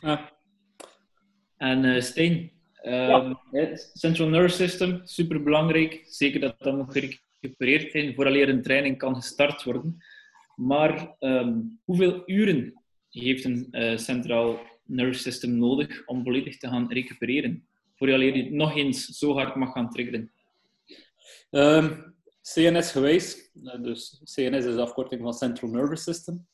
[0.00, 0.32] Ja.
[1.56, 6.04] En uh, Steen, um, het Central Nervous System, super belangrijk.
[6.06, 10.04] Zeker dat dat moet gerecupereerd zijn vooraleer een training kan gestart worden.
[10.56, 12.85] Maar um, hoeveel uren
[13.24, 17.66] heeft een uh, Central Nervous System nodig om volledig te gaan recupereren?
[17.94, 20.30] Vooraleer je het nog eens zo hard mag gaan triggeren?
[21.50, 21.94] Ehm,
[22.42, 26.46] CNS geweest, eh, dus CNS is de afkorting van Central Nervous System.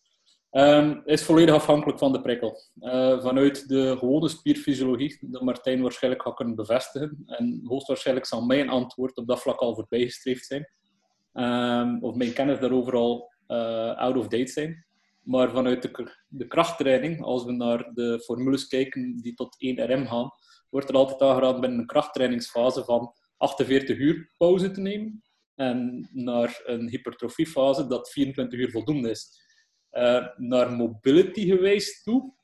[0.50, 2.60] Um, is volledig afhankelijk van de prikkel.
[2.80, 7.22] Uh, vanuit de gewone spierfysiologie, dat Martijn waarschijnlijk gaat kunnen bevestigen.
[7.26, 10.68] En hoogstwaarschijnlijk zal mijn antwoord op dat vlak al voorbijgestreefd zijn.
[11.32, 13.32] Um, of mijn kennis daarover al
[13.96, 14.86] out of date zijn.
[15.22, 20.06] Maar vanuit de, de, krachttraining, als we naar de formules kijken die tot 1 RM
[20.06, 20.30] gaan,
[20.70, 25.22] wordt er altijd aangeraden binnen een krachttrainingsfase van 48 uur pauze te nemen.
[25.54, 29.40] En naar een hypertrofiefase dat 24 uur voldoende is.
[29.92, 32.34] Uh, naar mobility geweest toe.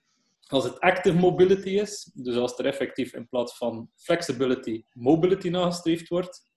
[0.46, 6.08] Als het active mobility is, dus als er effectief in plaats van flexibility, mobility nagestreefd
[6.08, 6.50] wordt,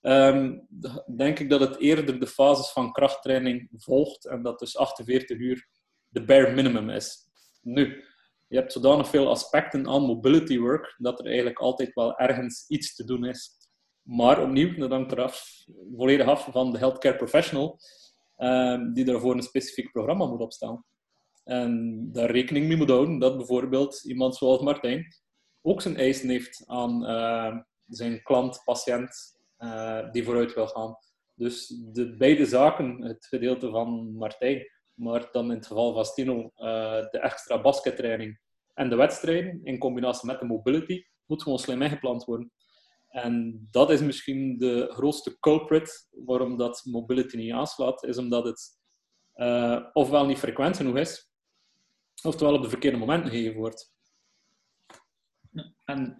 [0.00, 0.66] um,
[1.16, 5.68] denk ik dat het eerder de fases van krachttraining volgt en dat dus 48 uur
[6.08, 7.28] de bare minimum is.
[7.62, 8.04] Nu,
[8.46, 12.94] je hebt zodanig veel aspecten aan mobility work dat er eigenlijk altijd wel ergens iets
[12.94, 13.50] te doen is.
[14.02, 15.42] Maar opnieuw, dat hangt
[15.96, 17.78] volledig af van de healthcare professional
[18.38, 20.84] Ehm, die daarvoor een specifiek programma moet opstellen.
[21.44, 25.06] En daar rekening mee moet houden dat bijvoorbeeld iemand zoals Martijn
[25.62, 30.96] ook zijn eisen heeft aan ehm, zijn klant, patiënt uh, die vooruit wil gaan.
[31.34, 34.66] Dus de beide zaken, het gedeelte van Martijn
[34.98, 36.50] maar dan in het geval van Stino
[37.10, 38.40] de extra baskettraining
[38.74, 42.52] en de wedstrijden in combinatie met de mobility moet gewoon slim ingepland worden.
[43.08, 48.78] En dat is misschien de grootste culprit waarom dat mobility niet aanslaat, is omdat het
[49.92, 51.30] ofwel niet frequent genoeg is,
[52.22, 53.92] oftewel op de verkeerde momenten gegeven wordt.
[55.84, 56.16] En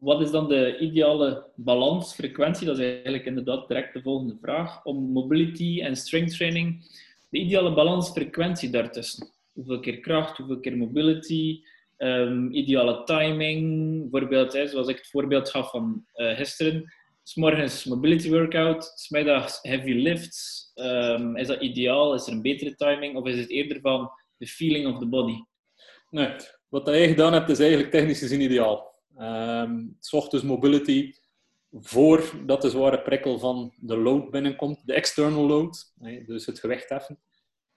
[0.00, 2.66] wat is dan de ideale balansfrequentie?
[2.66, 4.84] Dat is eigenlijk inderdaad direct de volgende vraag.
[4.84, 6.84] Om mobility en strength training,
[7.28, 9.28] de ideale balansfrequentie daartussen.
[9.52, 11.60] Hoeveel keer kracht, hoeveel keer mobility,
[11.98, 14.10] um, ideale timing.
[14.10, 16.92] Bijvoorbeeld, hè, zoals ik het voorbeeld gaf van uh, gisteren.
[17.34, 20.70] morgens mobility workout, smiddags heavy lifts.
[20.74, 22.14] Um, is dat ideaal?
[22.14, 23.16] Is er een betere timing?
[23.16, 25.38] Of is het eerder van the feeling of the body?
[26.10, 26.30] Nee,
[26.68, 28.89] wat je gedaan hebt is eigenlijk technisch gezien ideaal.
[29.18, 31.14] Um, s ochtends mobility
[31.72, 35.92] voordat de zware prikkel van de load binnenkomt, de external load,
[36.26, 37.20] dus het gewicht heffen,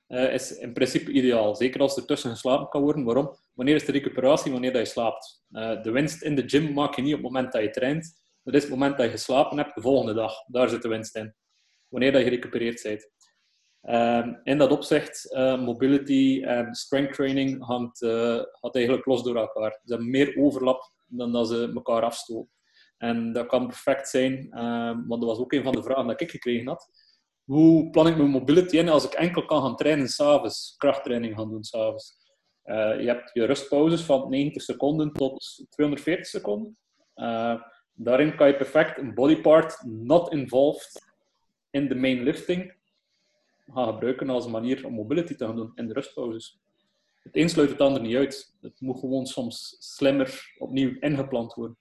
[0.07, 1.55] uh, is in principe ideaal.
[1.55, 3.03] Zeker als er tussen geslapen kan worden.
[3.03, 3.35] Waarom?
[3.53, 4.51] Wanneer is de recuperatie?
[4.51, 5.43] Wanneer dat je slaapt.
[5.51, 8.21] Uh, de winst in de gym maak je niet op het moment dat je traint.
[8.43, 10.33] Dat is het moment dat je geslapen hebt, de volgende dag.
[10.47, 11.35] Daar zit de winst in.
[11.87, 13.11] Wanneer dat je gerecupereerd bent.
[14.25, 17.97] Um, in dat opzicht, uh, mobility en strength training hangt,
[18.51, 19.71] gaat eigenlijk los door elkaar.
[19.71, 22.51] Ze hebben meer overlap dan dat ze elkaar afstoten.
[22.97, 26.21] En dat kan perfect zijn, um, want dat was ook een van de vragen dat
[26.21, 26.89] ik gekregen had.
[27.43, 31.49] Hoe plan ik mijn mobility in als ik enkel kan gaan trainen s'avonds, krachttraining gaan
[31.49, 32.21] doen s'avonds?
[32.65, 36.77] Uh, je hebt je rustpauzes van 90 seconden tot 240 seconden.
[37.93, 41.13] daarin kan je perfect een bodypart not involved
[41.69, 42.75] in the main lifting
[43.73, 46.62] gaan gebruiken als een manier om mobility te gaan doen in de rustpauzes.
[47.23, 48.55] Het een sluit het ander niet uit.
[48.61, 51.77] Het moet gewoon soms slimmer opnieuw ingepland worden.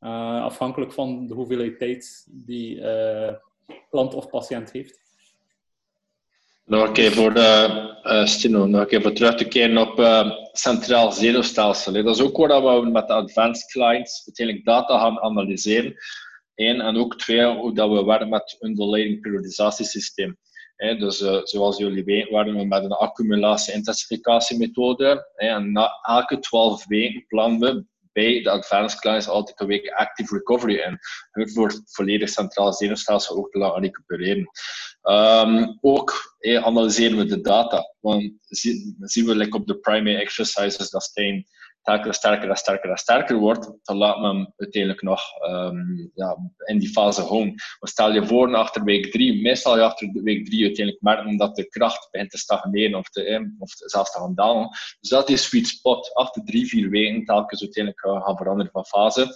[0.00, 3.32] Uh, afhankelijk van de hoeveelheid tijd die uh,
[3.90, 5.00] klant of patiënt heeft.
[6.64, 10.26] Nog een keer voor uh, uh, Stino, nog een keer voor terug te keren op
[10.52, 11.92] centraal zenuwstelsel.
[11.92, 15.94] Dat is ook waar we met de advanced clients uiteindelijk data gaan analyseren.
[16.54, 20.38] Eén, en ook twee, hoe dat we werken met een undulating periodisatiesysteem
[20.80, 25.30] dus uh, zoals jullie weten, waren we met een accumulatie-intensificatiemethode.
[25.34, 30.34] en na elke 12 weken plannen we bij de advanced clients altijd een week active
[30.34, 30.98] recovery in.
[31.30, 34.50] Het volledig centraal zenuwstelsel ook te laten recupereren.
[35.02, 37.94] Um, ook analyseren we de data.
[38.00, 41.46] Want zien we like, op de primary exercises dat Stijn
[41.98, 47.20] sterker sterker en sterker wordt, dan laat men uiteindelijk nog um, ja, in die fase
[47.20, 47.48] houden.
[47.48, 51.56] Maar stel je voor, achter week drie, meestal je achter week drie uiteindelijk merken dat
[51.56, 54.68] de kracht begint te stagneren of, te, of zelfs te gaan dalen.
[55.00, 56.14] Dus dat is sweet spot.
[56.14, 59.28] Achter drie, vier weken telkens uiteindelijk gaan veranderen van fase.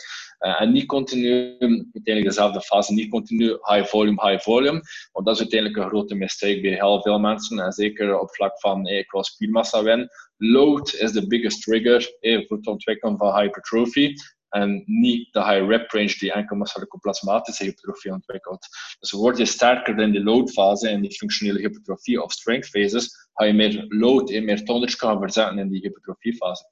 [0.44, 4.82] Uh, en niet continu, uiteindelijk dezelfde fase, niet continu high volume, high volume.
[5.12, 7.58] Want dat is uiteindelijk een grote mistake bij heel veel mensen.
[7.58, 12.16] En zeker op vlak van, hey, ik wil spiermassa winnen load is the biggest trigger
[12.20, 14.14] eh, voor het ontwikkelen van hypertrophy.
[14.48, 18.66] En niet de high rep range die enkel musculoplasmatische hypertrofie ontwikkelt.
[18.98, 23.44] Dus word je sterker in de loadfase, in die functionele hypertrofie of strength phases, ga
[23.44, 26.64] je meer load, in meer tonnage gaan verzetten in die hypertrofiefase.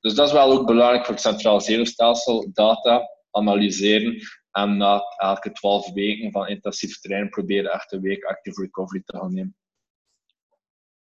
[0.00, 4.20] Dus dat is wel ook belangrijk voor het centraal zenuwstelsel, data analyseren
[4.50, 9.16] en na elke 12 weken van intensief trainen proberen echt een week active recovery te
[9.16, 9.56] gaan nemen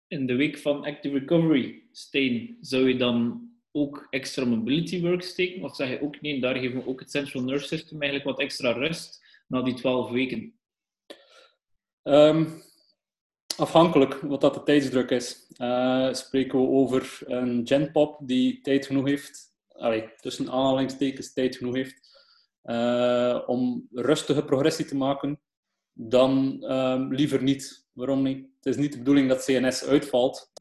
[0.08, 5.62] in de week van Active Recovery, Steen, zou je dan ook extra mobility work steken?
[5.62, 8.40] Of zeg je ook nee, daar geven we ook het central nerve system eigenlijk wat
[8.40, 10.58] extra rust na die 12 weken?
[12.02, 12.62] Um,
[13.56, 15.52] afhankelijk wat dat de tijdsdruk is.
[15.56, 19.47] Uh, spreken we over een genpop die tijd genoeg heeft,
[20.20, 22.08] tussen aanhalingstekens tijd genoeg heeft,
[22.64, 25.40] uh, om rustige progressie te maken,
[25.92, 27.86] dan um, liever niet.
[27.92, 28.46] Waarom niet?
[28.56, 30.52] Het is niet de bedoeling dat CNS uitvalt,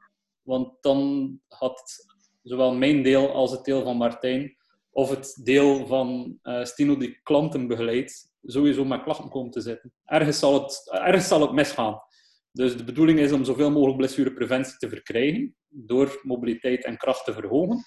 [0.42, 2.06] want dan had
[2.44, 4.56] zowel mijn deel als het deel van Martijn,
[4.90, 9.94] of het deel van uh, Stino die klanten begeleidt, sowieso met klachten komen te zitten.
[10.06, 12.02] Ergens zal het, ergens zal het misgaan.
[12.52, 17.34] Dus de bedoeling is om zoveel mogelijk blessurepreventie te verkrijgen door mobiliteit en kracht te
[17.34, 17.84] verhogen.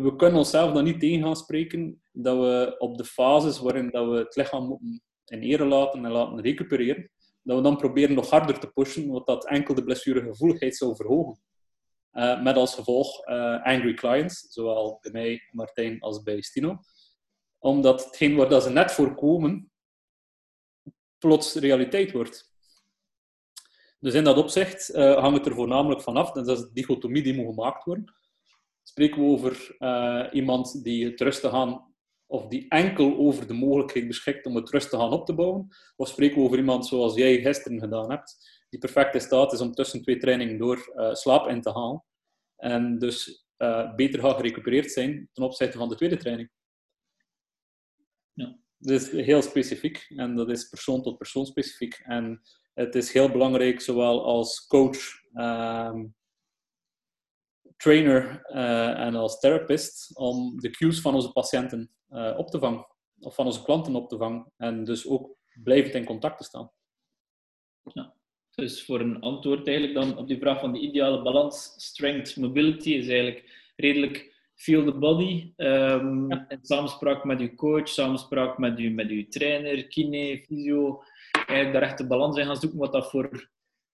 [0.00, 4.08] We kunnen onszelf dan niet tegen gaan spreken dat we op de fases waarin dat
[4.08, 7.10] we het lichaam moeten in ere laten en laten recupereren,
[7.42, 11.40] dat we dan proberen nog harder te pushen, wat dat enkel de blessuregevoeligheid zou verhogen.
[12.12, 16.78] Uh, met als gevolg uh, angry clients, zowel bij mij, Martijn, als bij Stino.
[17.58, 19.70] Omdat hetgeen waar dat ze net voorkomen,
[21.18, 22.50] plots realiteit wordt.
[24.00, 27.22] Dus in dat opzicht uh, hangt het er voornamelijk vanaf, en dat is de dichotomie
[27.22, 28.14] die moet gemaakt worden.
[28.82, 29.76] Spreken we over
[30.32, 31.94] iemand die het rustig aan
[32.26, 35.68] of die enkel over de mogelijkheid beschikt om het rust te gaan op te bouwen?
[35.96, 39.60] Of spreken we over iemand zoals jij gisteren gedaan hebt, die perfect in staat is
[39.60, 42.04] om tussen twee trainingen door uh, slaap in te halen.
[42.56, 46.50] En dus uh, beter gaat gerecupereerd zijn ten opzichte van de tweede training.
[48.32, 48.58] Ja.
[48.78, 52.00] Dat is heel specifiek en dat is persoon tot persoon specifiek.
[52.02, 52.42] En
[52.74, 54.98] het is heel belangrijk, zowel als coach,
[55.34, 56.14] um,
[57.82, 62.86] trainer uh, en als therapist, om de cues van onze patiënten uh, op te vangen.
[63.20, 64.52] Of van onze klanten op te vangen.
[64.56, 66.70] En dus ook blijvend in contact te staan.
[67.82, 68.14] Ja.
[68.54, 72.90] Dus voor een antwoord eigenlijk dan op die vraag van de ideale balans, strength, mobility,
[72.90, 75.52] is eigenlijk redelijk feel the body.
[75.56, 76.46] Um, ja.
[76.62, 81.02] Samenspraak met uw coach, samenspraak met uw, met uw trainer, kine, fysio.
[81.32, 83.50] Eigenlijk daar echt de balans in gaan zoeken wat dat voor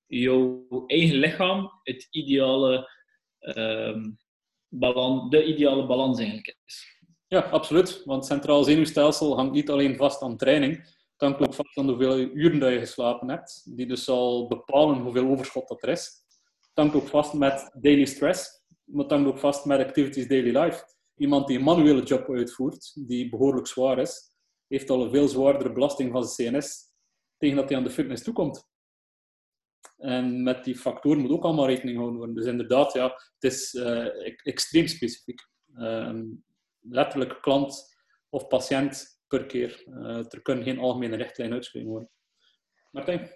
[0.06, 2.90] jouw eigen lichaam het ideale,
[4.68, 6.96] balans, de ideale balans eigenlijk is.
[7.26, 8.02] Ja, absoluut.
[8.04, 11.88] Want het centraal zenuwstelsel hangt niet alleen vast aan training, het hangt ook vast aan
[11.88, 16.24] hoeveel uren dat je geslapen hebt, die dus zal bepalen hoeveel overschot dat er is.
[16.60, 20.56] Het hangt ook vast met daily stress, maar het hangt ook vast met activities daily
[20.56, 20.84] life.
[21.16, 24.34] Iemand die een manuele job uitvoert, die behoorlijk zwaar is,
[24.66, 26.92] heeft al een veel zwaardere belasting van zijn CNS
[27.36, 28.68] tegen dat hij aan de fitness toekomt.
[29.98, 32.36] En met die factoren moet ook allemaal rekening gehouden worden.
[32.36, 33.04] Dus inderdaad, ja,
[33.38, 34.06] het is uh,
[34.42, 35.40] extreem specifiek.
[35.76, 36.20] Uh,
[36.80, 37.96] letterlijk klant
[38.28, 39.84] of patiënt per keer.
[39.86, 42.10] Uh, er kunnen geen algemene richtlijnen uitgeschreven worden.
[42.90, 43.30] Martijn?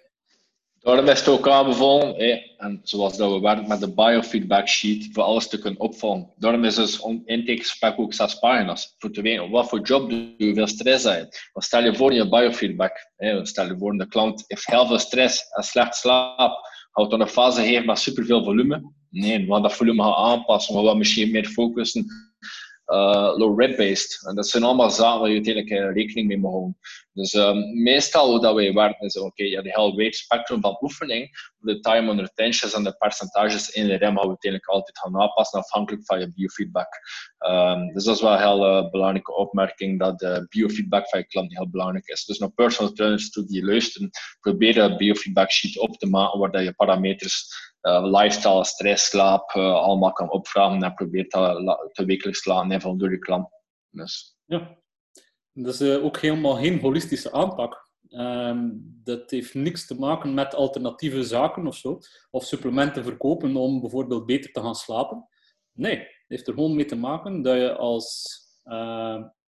[0.83, 2.17] Daarom is het ook aanbevolen,
[2.57, 6.33] en zoals dat we werken met de biofeedback sheet, voor alles te kunnen opvolgen.
[6.35, 8.95] Daarom is dus intakegesprek ook zes pagina's.
[8.97, 11.27] Voor te weten wat voor job doe je, hoeveel stress heb.
[11.53, 13.11] Stel je voor in je biofeedback.
[13.43, 16.71] Stel je voor, de klant heeft heel veel stress en slecht slaap.
[16.91, 18.91] Houdt dan een fase geven met superveel volume?
[19.09, 20.75] Nee, gaan dat volume gaan aanpassen.
[20.75, 22.05] We gaan misschien meer focussen
[22.87, 24.25] uh, low rate based.
[24.27, 26.77] En dat zijn allemaal zaken waar je uiteindelijk uh, rekening mee moet houden.
[27.13, 30.61] Dus um, meestal hoe dat wij werken is, oké, okay, hebt een heel breed spectrum
[30.61, 31.29] van oefening.
[31.57, 35.21] De time on retentions en de percentages in de rem gaan we uiteindelijk altijd gaan
[35.21, 36.87] aanpassen afhankelijk van je biofeedback.
[37.47, 41.57] Um, dus dat is wel een heel belangrijke opmerking, dat de biofeedback van je klant
[41.57, 42.25] heel belangrijk is.
[42.25, 44.09] Dus naar personal trainers toe die luisteren,
[44.39, 47.45] probeer een biofeedback sheet op te maken waar dat je parameters
[47.81, 52.97] uh, lifestyle, stress, slaap, uh, allemaal kan opvragen en probeert dat te wekelijks laten invullen
[52.97, 53.47] door je klant.
[53.89, 54.35] Dus.
[54.45, 54.82] Ja,
[55.53, 57.91] dat is uh, ook helemaal geen holistische aanpak.
[58.09, 61.99] Um, dat heeft niks te maken met alternatieve zaken of zo,
[62.31, 65.27] of supplementen verkopen om bijvoorbeeld beter te gaan slapen.
[65.71, 68.39] Nee, het heeft er gewoon mee te maken dat je als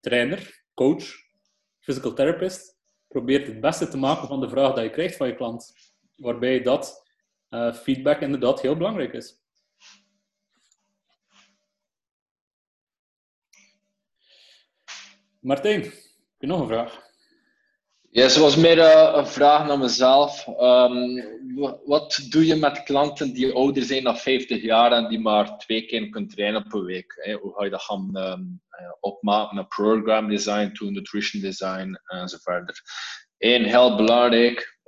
[0.00, 1.04] trainer, coach,
[1.78, 2.78] physical therapist
[3.08, 5.72] probeert het beste te maken van de vraag die je krijgt van je klant.
[6.16, 7.10] Waarbij dat
[7.50, 9.41] uh, feedback inderdaad heel belangrijk is.
[15.42, 15.92] Martijn, heb
[16.38, 17.10] je nog een vraag?
[18.10, 20.46] Ja, zoals meer uh, een vraag naar mezelf.
[20.46, 21.24] Um,
[21.84, 25.86] wat doe je met klanten die ouder zijn dan 50 jaar en die maar twee
[25.86, 27.36] keer kunnen trainen per week?
[27.40, 28.60] Hoe ga je dat gaan um,
[29.00, 32.82] opmaken naar program design, nutrition design enzovoort?
[33.38, 34.78] Eén, heel belangrijk,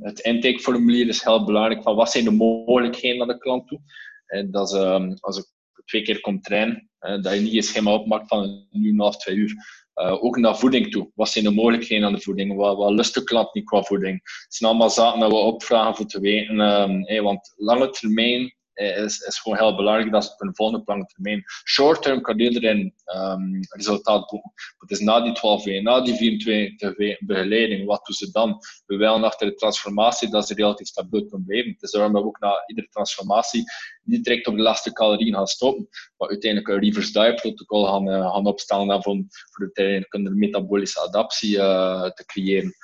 [0.00, 1.82] het intakeformulier is heel belangrijk.
[1.82, 3.80] Van wat zijn de mogelijkheden naar de klant toe?
[4.26, 5.44] En dat is, um, als ik
[5.84, 9.54] twee keer kom trainen, dat je niet een schema opmaakt van nu na twee uur.
[9.94, 11.10] Uh, ook naar voeding toe.
[11.14, 12.56] Wat zijn de mogelijkheden aan de voeding?
[12.56, 14.20] Wat, wat lust de klant niet qua voeding?
[14.22, 16.60] Het zijn allemaal zaken dat we opvragen voor te weten.
[16.60, 20.82] Um, want lange termijn eh, is, is gewoon heel belangrijk dat ze op een volgende
[20.84, 21.44] lange termijn.
[21.64, 24.52] Short term kan iedereen um, resultaat boeken.
[24.78, 28.58] Het is na die 12 weken, na die 24 weken begeleiding, wat doen ze dan?
[28.86, 31.72] We willen achter de transformatie dat ze relatief stabiel kunnen blijven.
[31.72, 33.64] Het is daarom we ook na iedere transformatie
[34.02, 38.08] niet direct op de laatste calorieën gaan stoppen, maar uiteindelijk een reverse diet protocol gaan,
[38.08, 42.74] uh, gaan opstellen voor, voor uiteindelijk een metabolische adaptie uh, te creëren.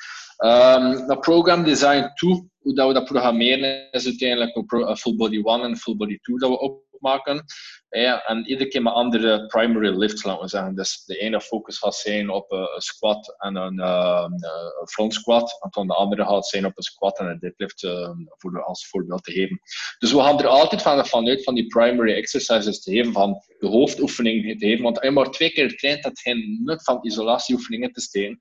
[0.45, 5.41] Um, naar program design toe, hoe dat we dat programmeren, is uiteindelijk een full body
[5.45, 6.59] 1 en full body 2 dat we
[6.93, 7.45] opmaken.
[7.89, 10.75] Ja, en iedere keer met andere primary lifts, laten we zeggen.
[10.75, 15.69] Dus de ene focus gaat zijn op een squat en een, een front squat, en
[15.71, 19.25] dan de andere gaat zijn op een squat en een deadlift, uh, voor, als voorbeeld
[19.25, 19.61] te geven.
[19.99, 23.67] Dus we gaan er altijd van, vanuit van die primary exercises te geven, van de
[23.67, 27.93] hoofdoefening te geven, want als je maar twee keer traint, dat geen nut van isolatieoefeningen
[27.93, 28.39] te steken.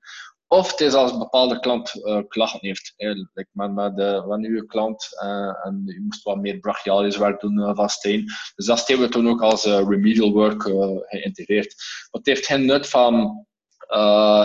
[0.52, 2.94] Of het is als een bepaalde klant uh, klachten heeft.
[2.96, 7.74] Like met, met, uw klant uh, en u moest wat meer brachialisch werk doen uh,
[7.74, 8.24] van steen.
[8.54, 10.62] Dus dat hebben we toen ook als remedial work
[11.06, 11.74] geïntegreerd.
[11.76, 13.46] Maar het heeft geen nut van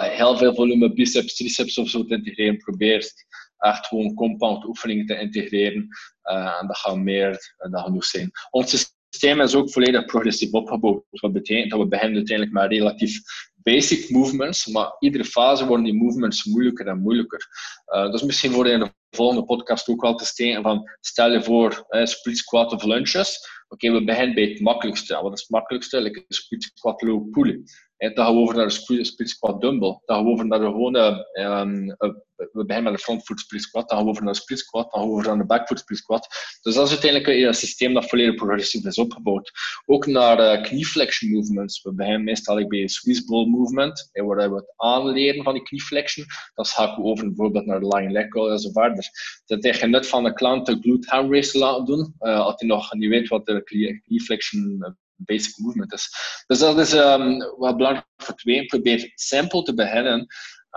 [0.01, 2.58] heel veel volume biceps, triceps of zo te integreren.
[2.58, 3.12] Probeer
[3.58, 5.88] echt gewoon compound oefeningen te integreren.
[6.22, 8.32] en dat gaat meer dan genoeg zijn.
[8.49, 8.70] Ons
[9.10, 11.03] systeem is ook volledig progressief opgebouwd.
[11.10, 13.22] Wat betekent dat we beginnen uiteindelijk met relatief
[13.66, 17.47] basic movements, maar iedere fase worden die movements moeilijker en moeilijker.
[17.88, 21.32] Uh, dat is misschien voor in de volgende podcast ook wel te steken van, stel
[21.32, 23.38] je voor, split squat of lunges.
[23.68, 25.22] Oké, we beginnen bij het makkelijkste.
[25.22, 26.01] Wat is het makkelijkste?
[26.01, 27.61] Like split squat low pulley.
[27.98, 30.00] En dan gaan we over naar een split squat dumbbell.
[30.06, 31.96] Dan gaan we over naar de gewone, um,
[32.36, 34.60] we beginnen met een front foot split squat, dan gaan we over naar een split
[34.60, 36.28] squat, dan gaan we over naar een back foot split squat.
[36.62, 39.52] Dus dat is uiteindelijk een systeem dat volledig progressief is opgebouwd.
[39.86, 41.82] Ook naar uh, knieflexion movements.
[41.82, 46.26] We beginnen meestal bij een Swiss ball movement, waar we het aanleren van die knieflexion.
[46.54, 49.06] Dan gaan we over bijvoorbeeld naar de lying leg curl en zo verder.
[49.46, 52.68] Dat is van de klant de glute ham race te laten doen, uh, als hij
[52.68, 56.09] nog niet weet wat de knieflexion basic movement is.
[56.47, 58.66] Dus dat is um, wat belangrijk voor twee.
[58.66, 60.28] Probeer simpel te beginnen.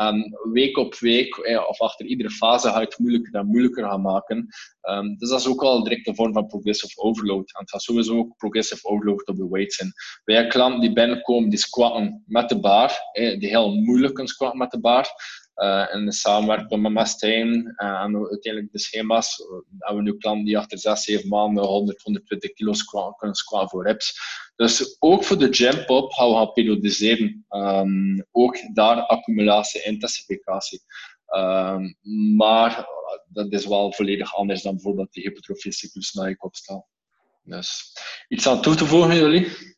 [0.00, 0.22] Um,
[0.52, 4.48] week op week eh, of achter iedere fase ga het moeilijker en moeilijker gaan maken.
[4.90, 7.54] Um, dus dat is ook wel direct een vorm van progressive overload.
[7.54, 9.92] En het gaat sowieso ook progressive overload op de weights zijn.
[10.24, 14.32] Wij hebben klanten die binnenkomen die squatten met de bar, eh, die heel moeilijk kunnen
[14.32, 15.06] squatten met de bar.
[15.58, 19.36] Uh, en de samenwerking met Mastijn uh, en uiteindelijk de schema's.
[19.78, 22.72] Hebben we nu klanten die achter 6, 7 maanden 100, 120 kilo
[23.16, 24.20] kunnen squatten voor reps.
[24.56, 27.46] Dus ook voor de jump up gaan we gaan periodiseren.
[27.50, 30.80] Um, ook daar accumulatie, intensificatie.
[31.26, 31.96] Um,
[32.36, 32.86] maar
[33.28, 36.50] dat is wel volledig anders dan bijvoorbeeld de hypertrofie cyclus naar ik.
[37.42, 37.92] Dus
[38.28, 39.76] iets aan toe te voegen, jullie?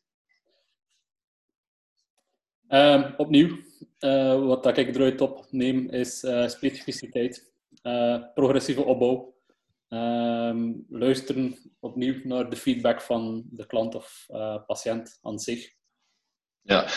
[2.67, 3.57] Um, opnieuw,
[3.99, 7.53] uh, wat ik eruit opneem is uh, specificiteit,
[7.83, 9.35] uh, progressieve opbouw,
[9.89, 14.25] um, luisteren opnieuw naar de feedback van de klant of
[14.65, 15.71] patiënt aan zich.
[16.61, 16.87] Ja,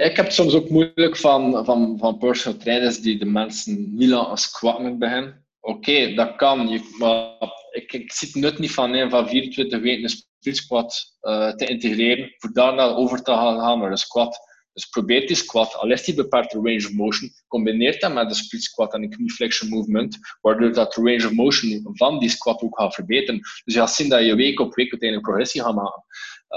[0.00, 4.38] ik heb soms ook moeilijk van, van, van personal trainers die de mensen niet laten
[4.38, 5.46] squatten bij hen.
[5.60, 7.36] Oké, dat kan, je, maar
[7.70, 11.16] ik, ik nut niet van een van 24 weken een squat
[11.56, 14.49] te integreren, voor daarna over te gaan naar een squat.
[14.80, 18.34] Dus probeer die squat, al is die beperkte range of motion, combineer dat met de
[18.34, 22.62] split squat en de knee flexion movement, waardoor dat range of motion van die squat
[22.62, 23.40] ook gaat verbeteren.
[23.40, 26.04] Dus je gaat zien dat je week op week uiteindelijk progressie gaat maken.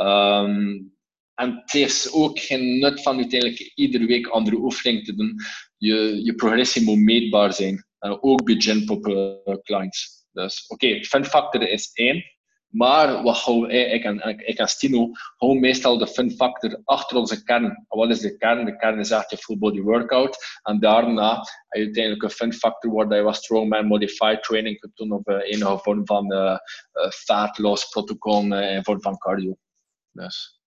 [0.08, 0.94] Um,
[1.36, 5.36] en het is ook geen nut van uiteindelijk iedere week andere oefeningen te doen.
[5.78, 7.86] Je, je progressie moet meetbaar zijn.
[8.00, 10.26] Ook bij Genpop uh, clients.
[10.32, 12.24] Dus oké, okay, fun factor is één.
[12.74, 17.44] Maar wat hou ik en, ik en Stino houden meestal de fun factor achter onze
[17.44, 17.86] kern.
[17.88, 18.66] wat is de kern?
[18.66, 20.60] De kern is echt je full body workout.
[20.64, 21.36] En daarna
[21.68, 25.36] heb uiteindelijk een fun factor waar je wat strongman modified training kunt doen of uh,
[25.36, 26.58] enige vorm van uh,
[27.10, 29.56] fat loss protocol in vorm van cardio.
[30.12, 30.62] Dus.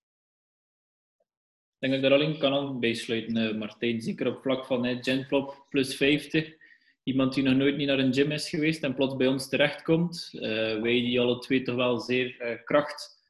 [1.79, 4.01] Ik denk dat ik daar alleen kan bijsluiten, Martijn.
[4.01, 6.66] Zeker op vlak van Genflop plus 50
[7.07, 10.31] iemand die nog nooit niet naar een gym is geweest en plots bij ons terechtkomt.
[10.33, 10.41] Uh,
[10.81, 13.25] wij die alle twee toch wel zeer uh, kracht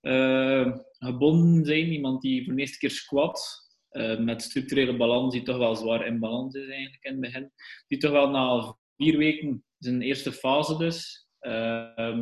[0.00, 1.92] uh, gebonden zijn.
[1.92, 3.60] Iemand die voor de eerste keer squat.
[4.18, 7.52] met structurele balans die toch wel zwaar in balans is eigenlijk in het begin.
[7.88, 11.28] Die toch wel na vier weken zijn eerste fase dus.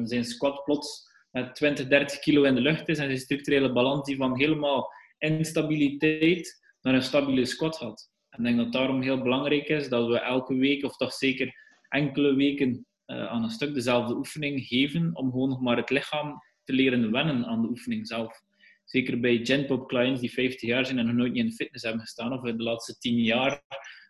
[0.04, 4.06] zijn squat plots met 20, 30 kilo in de lucht is en zijn structurele balans
[4.06, 8.10] die van helemaal instabiliteit naar een stabiele squat had.
[8.40, 11.54] En ik denk dat daarom heel belangrijk is dat we elke week, of toch zeker
[11.88, 16.42] enkele weken, uh, aan een stuk dezelfde oefening geven, om gewoon nog maar het lichaam
[16.64, 18.42] te leren wennen aan de oefening zelf.
[18.84, 22.02] Zeker bij Genpop clients die 50 jaar zijn en nog nooit in de fitness hebben
[22.02, 23.62] gestaan, of in de laatste 10 jaar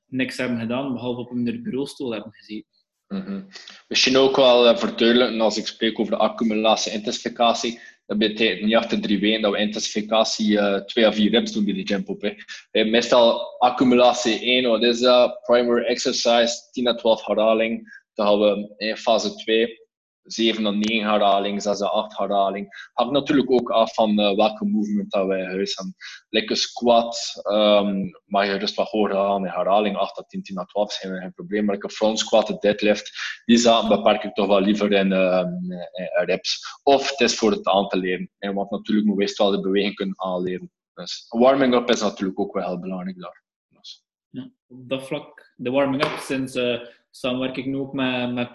[0.07, 2.71] niks hebben gedaan, behalve op hun bureaustoel hebben gezeten.
[3.07, 3.47] -hmm.
[3.89, 9.01] Misschien ook wel uh, verduidelijken als ik spreek over de accumulatie-intensificatie dat betekent niet achter
[9.01, 12.35] drie weken dat we intensificatie uh, twee à vier reps doen bij die jump op.
[12.71, 12.85] Hè.
[12.85, 15.43] Meestal accumulatie 1, wat is dat?
[15.43, 18.03] Primary exercise, 10 à 12 herhaling.
[18.15, 19.80] Dan gaan we in fase 2
[20.33, 22.91] 7 à 9 herhaling, 6 à 8 herhaling.
[22.93, 25.95] Hangt natuurlijk ook af van uh, welke movement dat wij huis hebben.
[26.29, 30.65] Lekker squat, um, mag je dus wat hoger in herhaling, 8 à 10, 10 à
[30.65, 31.65] 12 zijn geen probleem.
[31.65, 33.13] Maar lekker front squat, de deadlift,
[33.45, 35.45] die zaken beperk ik toch wel liever in, uh,
[36.25, 36.79] reps.
[36.83, 38.31] Of het is voor het aan te leren.
[38.39, 40.71] En want natuurlijk moet je wel de beweging kunnen aanleren.
[40.95, 43.43] Dus warming-up is natuurlijk ook wel heel belangrijk daar.
[43.69, 44.05] Dus.
[44.29, 48.53] Ja, op dat vlak, de warming-up, sinds uh, samenwerk ik nu ook met, met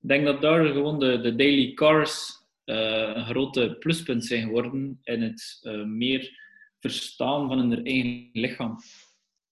[0.00, 4.98] ik denk dat daar gewoon de, de daily cars uh, een grote pluspunt zijn geworden
[5.02, 6.30] in het uh, meer
[6.80, 8.76] verstaan van hun eigen lichaam.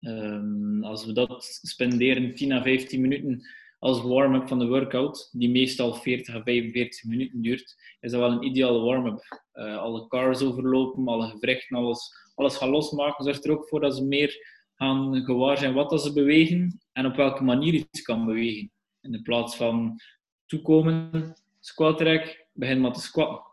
[0.01, 3.43] Um, als we dat spenderen 10 à 15 minuten
[3.79, 8.31] als warm-up van de workout, die meestal 40 à 45 minuten duurt, is dat wel
[8.31, 9.45] een ideale warm-up.
[9.55, 13.97] Uh, alle cars overlopen, alle gewrichten, alles, alles gaan losmaken, zorgt er ook voor dat
[13.97, 14.37] ze meer
[14.75, 18.71] gaan gewaar zijn wat dat ze bewegen en op welke manier iets kan bewegen.
[19.01, 20.01] In plaats van
[20.47, 23.45] toekomen, squat rack, begin maar te squatten.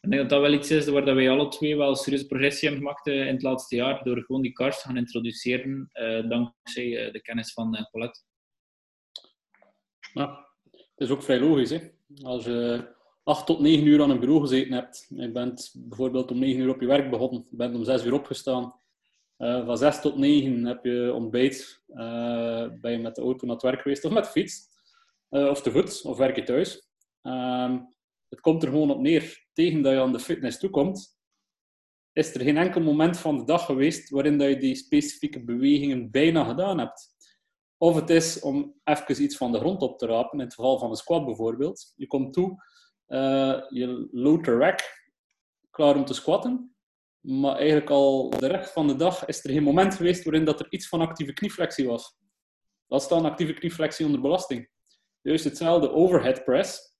[0.00, 2.86] Ik denk dat dat wel iets is waar wij alle twee wel serieuze progressie hebben
[2.86, 5.90] gemaakt in het laatste jaar, door gewoon die cars te gaan introduceren,
[6.28, 8.20] dankzij de kennis van Paulette.
[10.14, 11.70] Ja, het is ook vrij logisch.
[11.70, 11.78] Hè?
[12.22, 12.88] Als je
[13.24, 16.74] acht tot negen uur aan een bureau gezeten hebt, je bent bijvoorbeeld om negen uur
[16.74, 18.74] op je werk begonnen, bent om zes uur opgestaan,
[19.38, 21.82] van zes tot negen heb je ontbijt,
[22.80, 24.69] ben je met de auto naar het werk geweest of met de fiets,
[25.30, 26.88] uh, of te voet, of werk je thuis.
[27.22, 27.88] Um,
[28.28, 31.18] het komt er gewoon op neer, tegen dat je aan de fitness toekomt,
[32.12, 36.10] is er geen enkel moment van de dag geweest waarin dat je die specifieke bewegingen
[36.10, 37.08] bijna gedaan hebt.
[37.76, 40.78] Of het is om even iets van de grond op te rapen, in het geval
[40.78, 41.92] van een squat bijvoorbeeld.
[41.96, 42.64] Je komt toe,
[43.08, 44.80] uh, je load the rack,
[45.70, 46.74] klaar om te squatten.
[47.20, 50.60] Maar eigenlijk al de rest van de dag is er geen moment geweest waarin dat
[50.60, 52.18] er iets van actieve knieflexie was.
[52.86, 54.68] Dat staat actieve knieflexie onder belasting.
[55.22, 56.94] Juist hetzelfde overhead press.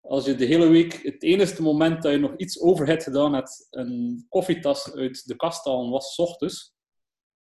[0.00, 3.66] Als je de hele week, het enige moment dat je nog iets overhead gedaan hebt,
[3.70, 6.74] een koffietas uit de kast halen was, s ochtends,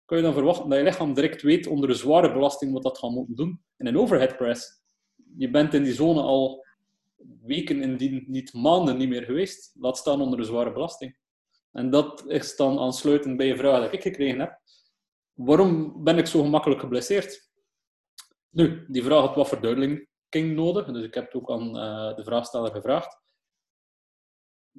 [0.05, 2.97] kun je dan verwachten dat je lichaam direct weet onder een zware belasting wat dat
[2.97, 3.61] gaat moeten doen.
[3.77, 4.81] In een overhead press,
[5.37, 6.65] je bent in die zone al
[7.41, 9.75] weken, indien niet maanden, niet meer geweest.
[9.79, 11.17] Laat staan onder een zware belasting.
[11.71, 14.59] En dat is dan aansluitend bij je vraag die ik gekregen heb.
[15.33, 17.48] Waarom ben ik zo gemakkelijk geblesseerd?
[18.49, 22.23] Nu, die vraag had wat verduidelijking nodig, dus ik heb het ook aan uh, de
[22.23, 23.17] vraagsteller gevraagd.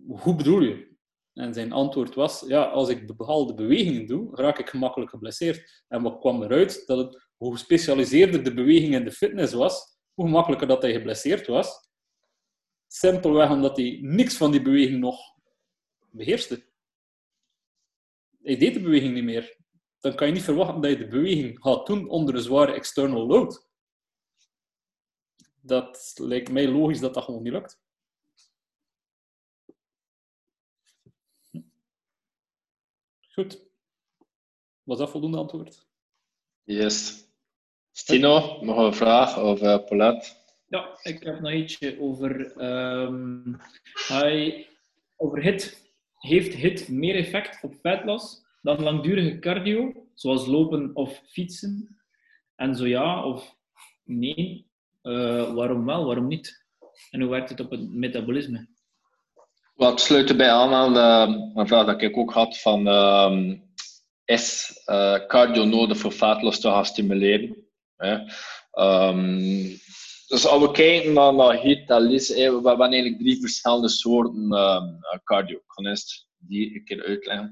[0.06, 0.88] Hoe bedoel je?
[1.32, 5.84] En zijn antwoord was, ja, als ik bepaalde bewegingen doe, raak ik gemakkelijk geblesseerd.
[5.88, 6.86] En wat kwam eruit?
[6.86, 11.46] Dat het, hoe gespecialiseerder de beweging in de fitness was, hoe gemakkelijker dat hij geblesseerd
[11.46, 11.88] was.
[12.86, 15.20] Simpelweg omdat hij niks van die beweging nog
[16.10, 16.68] beheerste.
[18.42, 19.59] Hij deed de beweging niet meer.
[20.00, 23.26] Dan kan je niet verwachten dat je de beweging gaat doen onder een zware external
[23.26, 23.68] load.
[25.60, 27.80] Dat lijkt mij logisch dat dat gewoon niet lukt.
[33.32, 33.68] Goed.
[34.82, 35.86] Was dat voldoende antwoord?
[36.64, 37.28] Yes.
[37.92, 40.28] Stino, nog een vraag over uh, Paulette?
[40.66, 43.56] Ja, ik heb nog eentje over, um,
[44.08, 44.68] hij,
[45.16, 45.92] over HIT.
[46.14, 52.00] Heeft HIT meer effect op vetloss dan langdurige cardio, zoals lopen of fietsen?
[52.56, 53.56] En zo ja of
[54.04, 54.66] nee,
[55.02, 56.64] uh, waarom wel, waarom niet?
[57.10, 58.68] En hoe werkt het op het metabolisme?
[59.74, 63.54] Wel, ik sluit erbij aan aan de, een vraag dat ik ook had van uh,
[64.24, 67.56] is uh, cardio nodig voor vetloos te gaan stimuleren?
[68.78, 69.38] Um,
[70.26, 74.48] dus als we kijken naar, naar HIIT, dat is, we hebben eigenlijk drie verschillende soorten
[75.24, 75.56] cardio.
[75.56, 75.96] Ik
[76.38, 77.50] die een keer uitleggen.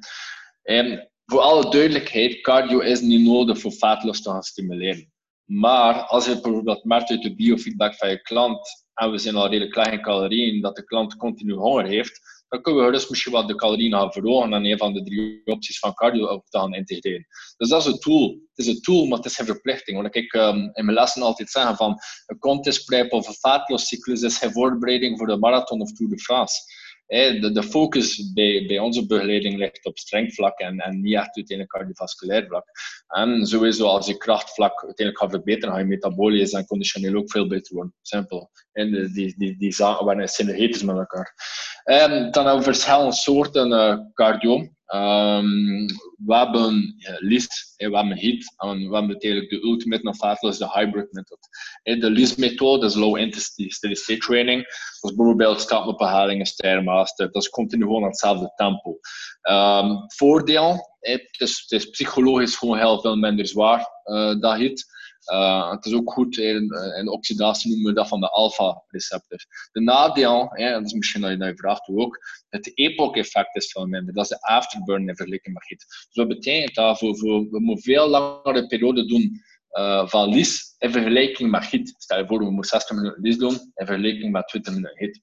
[0.68, 5.12] En voor alle duidelijkheid, cardio is niet nodig voor vetloos te gaan stimuleren.
[5.44, 9.48] Maar als je bijvoorbeeld merkt uit de biofeedback van je klant en we zijn al
[9.48, 13.32] redelijk klein in calorieën, dat de klant continu honger heeft, dan kunnen we dus misschien
[13.32, 16.74] wat de calorieën gaan verhogen en een van de drie opties van cardio te gaan
[16.74, 17.26] integreren.
[17.56, 18.28] Dus dat is een tool.
[18.28, 20.00] Het is een tool, maar het is geen verplichting.
[20.02, 24.22] Want ik um, in mijn lessen altijd zeggen van een contest prep of een vaatlooscyclus
[24.22, 26.54] is geen voorbereiding voor de marathon of Tour de France
[27.08, 31.70] de, de focus bij, bij onze begeleiding ligt op strengvlak en, en niet echt uiteindelijk
[31.70, 32.64] cardiovasculair vlak.
[33.08, 37.48] En sowieso als je krachtvlak uiteindelijk gaat verbeteren, ga je metabolisch en conditioneel ook veel
[37.48, 37.94] beter worden.
[38.02, 38.50] Simpel.
[38.72, 41.34] En de, die, die, die zaken waren synergetisch met elkaar.
[41.84, 44.68] Dan hebben we verschillende soorten uh, cardio.
[44.94, 45.86] Um,
[46.24, 50.70] we hebben ja, LIS, we hebben HIT en we hebben eigenlijk de Ultimate Novatless, de
[50.72, 51.38] Hybrid Method.
[51.82, 54.60] De LIS-methode is Low Intensity Steady State Training.
[55.00, 57.32] Is bijvoorbeeld stappen op herhalingen, Stairmaster.
[57.32, 58.98] Dat is continu gewoon aan hetzelfde tempo.
[59.42, 64.86] Um, voordeel, het is, het is psychologisch gewoon heel veel minder zwaar, uh, dat HIT.
[65.32, 69.38] Uh, het is ook goed, in, in oxidatie noemen we dat van de alpha-receptor.
[69.72, 72.18] De nadeel, dat is misschien dat je, dat vraagt ook,
[72.48, 74.14] het epoch-effect is veel minder.
[74.14, 75.80] Dat is de afterburn in vergelijking met heat.
[75.88, 81.50] Dus dat betekent dat we moeten veel langere periode doen uh, van lies in vergelijking
[81.50, 81.94] met heat.
[81.96, 85.20] Stel je voor, we moeten 60 minuten lies doen in vergelijking met 20 minuten heat.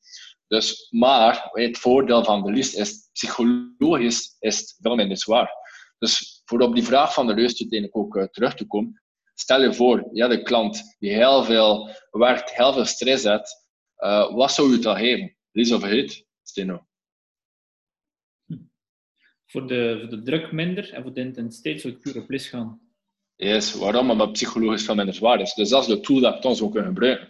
[0.48, 5.50] Dus, maar het voordeel van de lies is, psychologisch is het veel minder zwaar.
[5.98, 9.04] Dus voor op die vraag van de rust uiteindelijk ook terug te komen,
[9.38, 13.68] Stel je voor, ja, de klant die heel veel werkt, heel veel stress heeft,
[13.98, 15.36] uh, wat zou je dan geven?
[15.52, 16.88] Lies of heet, Steno?
[19.46, 22.85] Voor de, voor de druk minder en voor de intensiteit zou ik puur op gaan.
[23.38, 24.12] Yes, waarom?
[24.12, 25.54] Omdat psychologisch veel minder zwaar is.
[25.54, 27.30] Dus dat is de tool dat ik dan zou kunnen gebruiken.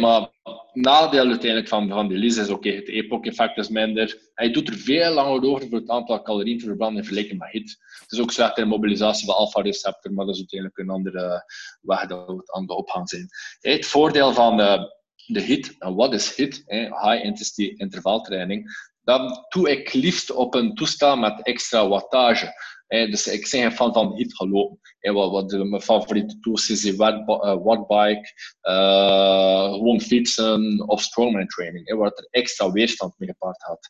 [0.00, 0.28] Maar
[0.72, 4.18] nadeel uiteindelijk van, van die lease is oké, het epoch-effect is minder.
[4.34, 7.50] Hij doet er veel langer over voor het aantal calorieën te verbranden in vergelijking met
[7.50, 7.76] HIT.
[8.00, 11.44] Het is ook slechter in mobilisatie van alpha-receptor, maar dat is uiteindelijk een andere
[11.80, 13.28] weg dat we aan de opgang zijn.
[13.60, 16.64] Het voordeel van de, de HIT, en wat is HIT?
[16.66, 18.90] High Intensity Intervaltraining.
[19.02, 22.52] dat doe ik liefst op een toestel met extra wattage.
[22.94, 24.78] Dus ik ben geen fan van hit gelopen.
[25.00, 28.32] wat, wat mijn favoriete tools is, die wattbike,
[28.62, 33.88] uh, gewoon fietsen of strongman training, het er extra weerstand mee gepaard had.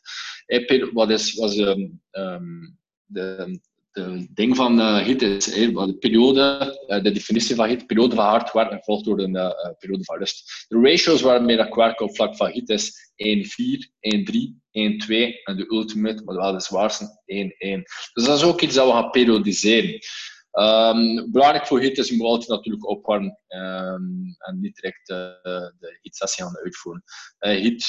[0.93, 3.59] wat is, was um, de,
[3.95, 8.25] de ding van uh, HIT is de periode, uh, de definitie van HIT, periode van
[8.25, 10.65] hard werken gevolgd door een uh, periode van rust.
[10.67, 14.61] De ratios waarmee dat werk op vlak van HIT is 1-4, 1-3, 1-2
[15.43, 17.07] en de ultimate, maar wel de zwaarste, 1-1.
[18.13, 19.99] Dus dat is ook iets dat we gaan periodiseren.
[20.51, 25.97] Um, belangrijk voor HIT is, je moet altijd natuurlijk opwarmen um, en niet direct de
[26.01, 27.03] HIT-sessie gaan uitvoeren.
[27.39, 27.85] HIT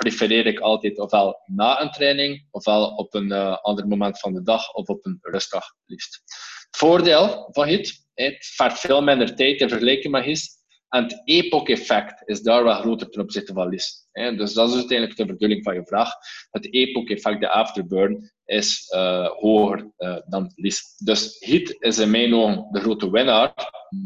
[0.00, 4.42] prefereer ik altijd ofwel na een training, ofwel op een uh, ander moment van de
[4.42, 6.22] dag of op een rustdag liefst.
[6.66, 10.58] Het voordeel van HIT, het veel minder tijd in vergelijking met HIT.
[10.88, 14.08] En het epoch-effect is daar wel groter ten opzichte van LIS.
[14.12, 16.12] Dus dat is uiteindelijk de bedoeling van je vraag.
[16.50, 20.96] Het epoch-effect, de afterburn, is uh, hoger uh, dan LIS.
[21.04, 23.54] Dus HIT is in mijn ogen de grote winnaar,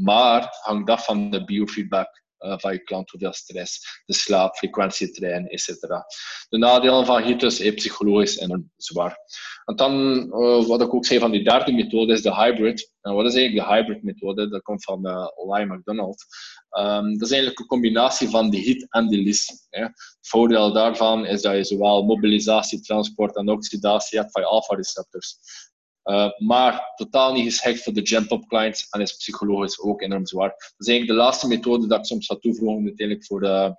[0.03, 2.24] maar hangt af van de biofeedback
[2.61, 5.81] van je klant, hoeveel stress, de slaap, frequentie trainen, etc.
[6.49, 9.17] De nadelen van HIT is psychologisch enorm zwaar.
[9.65, 12.93] En dan, uh, wat ik ook zei van die derde methode, is de hybrid.
[13.01, 14.49] En wat is eigenlijk de hybrid methode?
[14.49, 16.25] Dat komt van uh, McDonald.
[16.79, 19.67] Um, dat is eigenlijk een combinatie van de HIT en de LIS.
[19.71, 25.39] Het voordeel daarvan is dat je zowel mobilisatie, transport en oxidatie hebt van je alpha-receptors.
[26.05, 30.49] Uh, maar totaal niet geschikt voor de jump-up clients en is psychologisch ook enorm zwaar.
[30.49, 33.77] Dat is eigenlijk de laatste methode dat ik soms ga toevoegen uiteindelijk voor de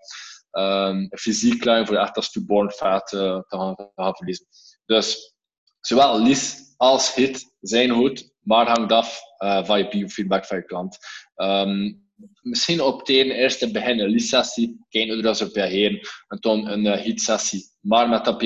[0.52, 4.46] um, fysiek client, voor echt als uh, te, gaan, te verliezen.
[4.86, 5.36] Dus
[5.80, 10.64] zowel LIS als HIT zijn goed, maar hangt af uh, van je biofeedback van je
[10.64, 10.98] klant.
[11.36, 12.04] Um,
[12.42, 16.98] misschien opteren eerst te beginnen een LIS-sessie, kijken hoe dat ze reageren, en dan een
[16.98, 18.38] HIT-sessie, maar met dat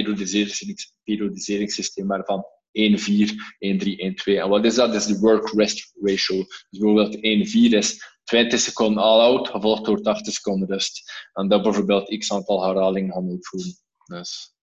[1.03, 4.39] periodiseringssysteem waarvan 1, 4, 1, 3, 1, 2.
[4.39, 4.91] En wat is dat?
[4.91, 6.37] Dat is de work-rest ratio.
[6.37, 11.27] Dus bijvoorbeeld 1, 4 is 20 seconden all-out, gevolgd door 80 seconden rust.
[11.33, 13.73] En dat bijvoorbeeld x aantal herhalingen gaan uitvoeren.
[14.05, 14.55] Dus,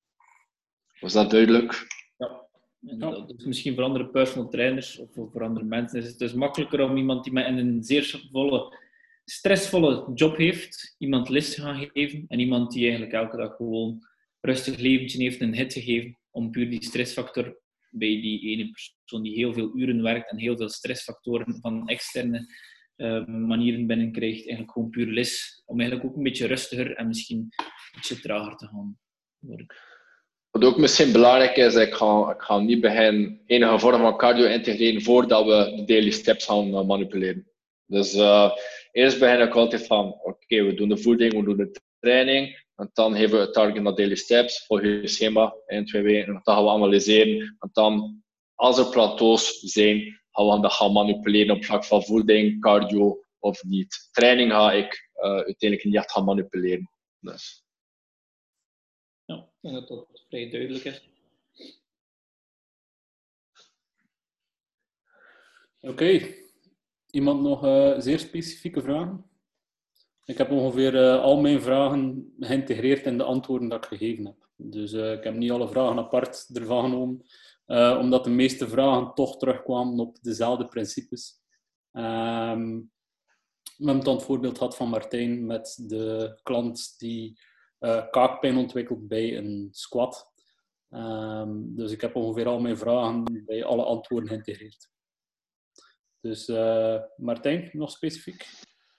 [1.01, 1.87] was dat duidelijk?
[2.17, 3.25] Ja.
[3.27, 6.97] Dus misschien voor andere personal trainers of voor andere mensen is het dus makkelijker om
[6.97, 8.79] iemand die met een zeer volle,
[9.25, 14.07] stressvolle job heeft, iemand les te gaan geven en iemand die eigenlijk elke dag gewoon
[14.41, 17.59] rustig leventje heeft een hit te geven om puur die stressfactor
[17.99, 22.47] bij die ene persoon die heel veel uren werkt en heel veel stressfactoren van externe
[22.97, 27.49] uh, manieren binnenkrijgt, eigenlijk gewoon puur les, om eigenlijk ook een beetje rustiger en misschien
[27.95, 28.99] beetje trager te gaan
[29.39, 29.67] worden.
[30.51, 34.47] Wat ook misschien belangrijk is, ik ga, ik ga niet beginnen enige vorm van cardio
[34.47, 37.51] integreren voordat we de daily steps gaan uh, manipuleren.
[37.87, 38.51] Dus uh,
[38.93, 42.91] eerst begin ik altijd van, oké, we doen de voeding, we doen de training, en
[42.93, 46.27] dan hebben we het target naar daily steps, volg je schema in twee weken.
[46.27, 47.57] En dan gaan we analyseren.
[47.59, 48.23] En dan,
[48.55, 53.63] als er plateaus zijn, gaan we dat gaan manipuleren op vlak van voeding, cardio of
[53.63, 54.09] niet.
[54.13, 56.91] Training ga ik uh, uiteindelijk niet echt gaan manipuleren.
[57.21, 57.65] Dus.
[59.25, 61.09] Ja, ik denk dat dat vrij duidelijk is.
[65.81, 65.93] Oké.
[65.93, 66.45] Okay.
[67.11, 69.31] Iemand nog uh, zeer specifieke vragen?
[70.27, 74.49] Ik heb ongeveer uh, al mijn vragen geïntegreerd in de antwoorden dat ik gegeven heb.
[74.57, 77.27] Dus uh, ik heb niet alle vragen apart ervan genomen,
[77.67, 81.41] uh, omdat de meeste vragen toch terugkwamen op dezelfde principes.
[81.93, 82.91] Um,
[83.77, 87.39] we hebben dan het voorbeeld gehad van Martijn met de klant die
[88.11, 90.33] kaakpijn ontwikkelt bij een squat.
[90.91, 94.91] Um, dus ik heb ongeveer al mijn vragen bij alle antwoorden geïntegreerd.
[96.21, 96.47] Dus
[97.17, 98.47] Martijn, nog specifiek?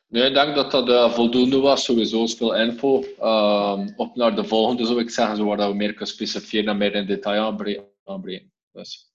[0.09, 1.83] Nee, ik denk dat dat uh, voldoende was.
[1.83, 3.03] Sowieso veel info.
[3.19, 6.77] Uh, op naar de volgende zou ik zeggen, zo waar we meer kunnen specifieren en
[6.77, 7.57] meer in detail
[8.03, 8.51] aanbrengen.
[8.71, 9.11] Dus.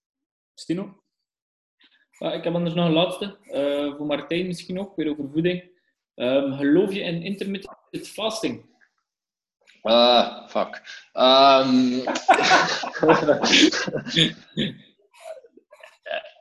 [0.54, 1.02] Stino?
[2.18, 3.36] Uh, ik heb anders nog een laatste.
[3.44, 5.70] Eh, voor Martijn misschien ook, weer over voeding.
[6.14, 8.70] Um, geloof je in intermittent fasting?
[9.82, 10.82] Ah, fuck.
[11.12, 11.92] Um,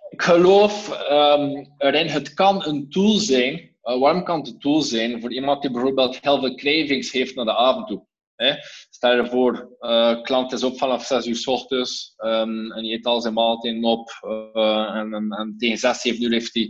[0.09, 5.21] ik geloof um, erin, het kan een tool zijn uh, waarom kan het tool zijn
[5.21, 8.05] voor iemand die bijvoorbeeld heel veel cravings heeft naar de avond toe?
[8.35, 8.53] Hè?
[8.89, 12.93] Stel je voor, uh, klant is op vanaf 6 uur s ochtends um, en die
[12.93, 14.09] eet al zijn maaltijden op
[14.53, 16.69] uh, en, en, en, tegen 6, 7 uur heeft hij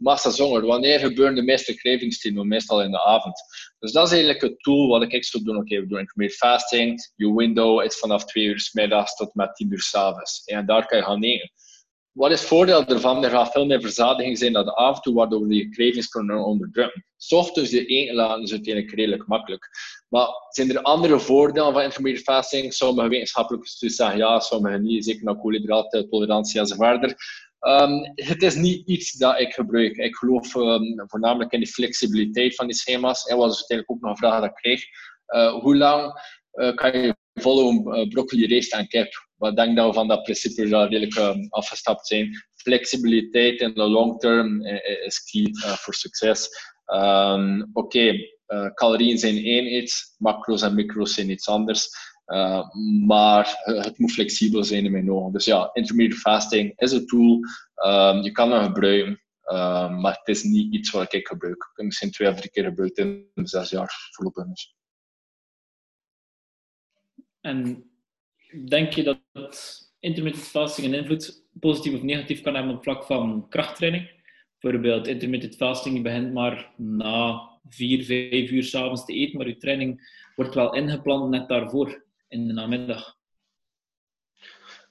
[0.00, 0.66] massa honger.
[0.66, 3.40] Wanneer gebeuren de meeste cravings die Meestal in de avond.
[3.78, 5.56] Dus dat is eigenlijk het tool wat ik zou doen.
[5.56, 7.12] Oké, okay, we doen intermittent fasting.
[7.16, 10.44] Je window is vanaf 2 uur s middags tot met 10 uur s avonds.
[10.44, 11.50] En daar kan je gaan eten.
[12.12, 13.24] Wat is het voordeel ervan?
[13.24, 16.44] Er gaat veel meer verzadiging zijn dan de avond toe, waardoor we die cravings kunnen
[16.44, 17.04] onderdrukken.
[17.28, 19.68] Ochtends de eten laten is uiteindelijk redelijk makkelijk.
[20.08, 22.74] Maar zijn er andere voordelen van intermittent fasting?
[22.74, 25.04] Sommige wetenschappelijke studies zeggen ja, sommige niet.
[25.04, 27.14] Zeker naar koolhydraten, tolerantie enzovoort.
[27.60, 29.96] Um, het is niet iets dat ik gebruik.
[29.96, 33.24] Ik geloof um, voornamelijk in de flexibiliteit van die schema's.
[33.24, 34.84] En was uiteindelijk ook nog een vraag dat ik kreeg.
[35.34, 36.20] Uh, hoe lang
[36.52, 39.28] uh, kan je volgen uh, broccoli, rijst en kip?
[39.40, 42.44] Wat denk je van dat principe redelijk um, afgestapt zijn?
[42.54, 44.66] Flexibiliteit in de long term
[45.06, 46.48] is key voor succes.
[46.84, 48.38] Oké, okay,
[48.74, 51.88] calorieën zijn één iets, macro's en micro's zijn iets anders.
[53.06, 55.32] Maar het moet flexibel zijn in mijn ogen.
[55.32, 57.40] Dus ja, intermittent fasting is een tool.
[57.84, 59.22] Um, je kan het gebruiken,
[60.00, 61.56] maar het is niet iets wat ik gebruik.
[61.56, 64.44] Ik heb misschien twee of drie keer gebruikt in zes jaar voorlopig.
[67.40, 67.89] En
[68.68, 69.20] denk je dat
[70.00, 74.10] intermittent fasting een invloed, positief of negatief, kan hebben op vlak van krachttraining?
[74.60, 79.56] Bijvoorbeeld intermittent fasting, je begint maar na vier, vijf uur s'avonds te eten, maar je
[79.56, 83.18] training wordt wel ingepland net daarvoor in de namiddag.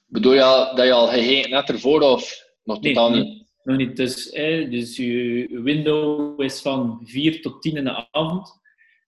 [0.05, 3.47] Bedoel je dat je al gegeten net ervoor of nog totaal niet?
[3.63, 3.95] Nog niet.
[3.95, 8.59] Dus, eh, dus je window is van 4 tot 10 in de avond.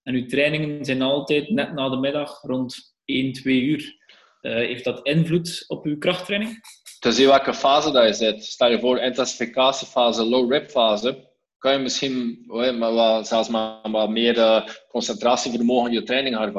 [0.04, 4.01] En uw trainingen zijn altijd net na de middag rond 1, 2 uur.
[4.42, 6.62] Uh, heeft dat invloed op uw krachttraining?
[7.00, 8.44] Dus in welke fase dat je zit.
[8.44, 11.30] Stel je voor intensificatiefase, low rep fase
[11.62, 13.50] kan je misschien maar wel, zelfs
[14.10, 16.56] meer uh, concentratievermogen in je training.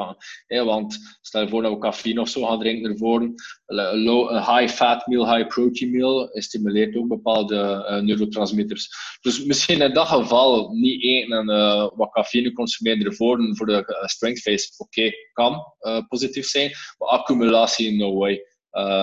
[0.46, 3.20] Hey, want stel je voor dat we cafeïne of zo gaan drinken ervoor.
[3.20, 8.88] Een, low, high fat meal, high protein meal stimuleert ook bepaalde uh, neurotransmitters.
[9.20, 14.04] Dus misschien in dat geval niet eten en uh, wat cafeïne consumeren ervoor voor de
[14.04, 14.72] strength phase.
[14.76, 15.62] Oké, kan
[16.08, 18.44] positief zijn, maar accumulatie no way.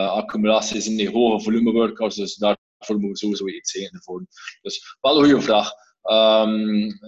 [0.08, 4.26] accumulatie is in die hoge volume workouts, dus daarvoor moeten we sowieso iets eten ervoor.
[4.62, 5.88] Dus wel een goede vraag.
[6.12, 7.00] Um,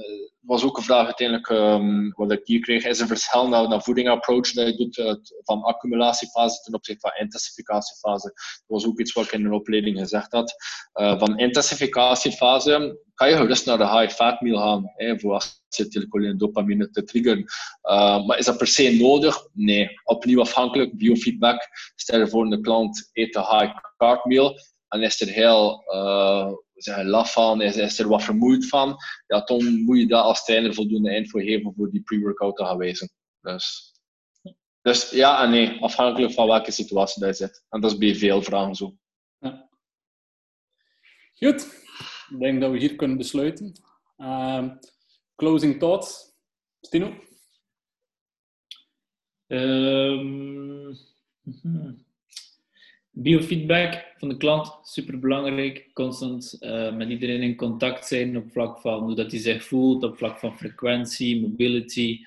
[0.42, 2.86] was ook een vraag uiteindelijk um, wat ik hier kreeg.
[2.86, 7.08] Is een verschil naar de voeding approach dat je doet uh, van accumulatiefase ten opzichte
[7.08, 8.32] van intensificatiefase?
[8.34, 10.56] Dat was ook iets wat ik in een opleiding gezegd had.
[10.94, 16.32] Uh, van intensificatiefase kan je gerust naar de high fat meal gaan, hè, voor acetylcholine
[16.32, 17.46] en dopamine te triggeren.
[17.84, 19.48] Uh, maar is dat per se nodig?
[19.54, 19.90] Nee.
[20.04, 21.68] Opnieuw afhankelijk, biofeedback.
[21.96, 25.84] Stel je voor een klant eet een high carb meal en is er heel
[26.84, 28.96] zeggen, laf van, is, is er wat vermoeid van,
[29.28, 32.78] ja, dan moet je daar als trainer voldoende info geven voor die pre-workout te gaan
[32.78, 33.12] wijzen.
[33.42, 33.94] Dus,
[34.82, 37.66] dus ja en nee, afhankelijk van welke situatie dat je zit.
[37.70, 38.96] En dat is bij veel vragen zo.
[39.40, 39.70] Ja.
[41.34, 41.62] Goed,
[42.30, 43.74] ik denk dat we hier kunnen besluiten.
[44.18, 44.70] Uh,
[45.36, 46.34] closing thoughts,
[46.82, 47.30] Stino?
[49.48, 50.98] Um,
[53.14, 55.90] Biofeedback van de klant, super belangrijk.
[55.94, 60.04] Constant uh, met iedereen in contact zijn op vlak van hoe dat hij zich voelt,
[60.04, 62.20] op vlak van frequentie, mobility.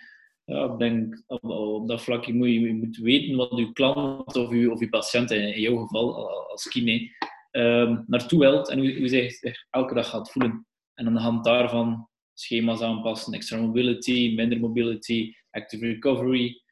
[0.45, 4.71] Ik denk op, dat vlak moet je, je moet weten wat uw klant of uw,
[4.71, 7.11] of uw patiënt, in, jouw geval als kine,
[7.53, 10.67] uh, naartoe wilt en hoe, hoe zich elke dag gaat voelen.
[10.95, 16.63] En aan de hand daarvan schema's aanpassen, extra mobility, minder mobility, active recovery.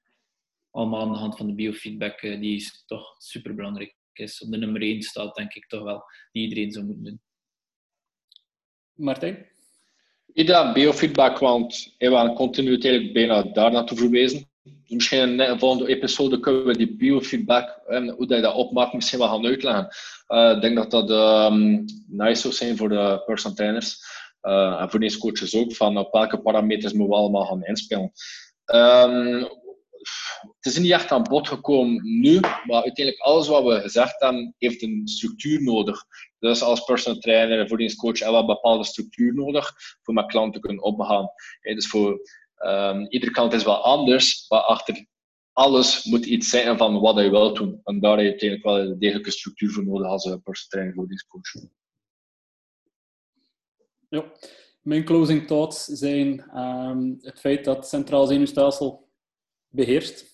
[0.70, 4.50] Allemaal aan de hand van de biofeedback, uh, die is toch super belangrijk is op
[4.50, 6.02] de nummer 1 staat, denk ik toch wel,
[6.32, 7.20] die iedereen zou moeten doen.
[8.94, 9.50] Martijn?
[10.34, 14.50] Ja, biofeedback, want we hebben continu eigenlijk bijna daar naartoe verwezen.
[14.62, 18.54] Dus misschien in de volgende episode kunnen we die biofeedback en hoe dat je dat
[18.54, 19.88] opmaakt misschien wel gaan uitleggen.
[20.28, 21.10] Uh, ik denk dat dat
[21.50, 23.98] um, nice zou zijn voor de personal trainers
[24.42, 28.12] uh, en voor deze coaches ook, van op welke parameters moeten we allemaal gaan inspelen.
[28.74, 29.48] Um,
[30.42, 34.54] het is niet echt aan bod gekomen nu, maar uiteindelijk alles wat we gezegd hebben,
[34.58, 36.04] heeft een structuur nodig.
[36.38, 39.72] Dus als personal trainer en voedingscoach hebben we een bepaalde structuur nodig
[40.02, 41.28] voor mijn klant te kunnen opgaan.
[41.60, 42.20] Dus voor
[42.58, 45.06] um, iedere klant is wel anders, maar achter
[45.52, 47.80] alles moet iets zijn van wat je wilt doen.
[47.84, 50.98] En daar heb je uiteindelijk wel een degelijke structuur voor nodig als personal trainer en
[50.98, 51.70] voedingscoach.
[54.08, 54.32] Ja,
[54.82, 59.08] mijn closing thoughts zijn um, het feit dat het centraal zenuwstelsel
[59.68, 60.31] beheerst.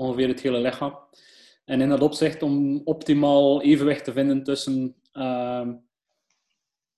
[0.00, 0.98] Ongeveer het hele lichaam.
[1.64, 5.68] En in dat opzicht om optimaal evenwicht te vinden tussen uh,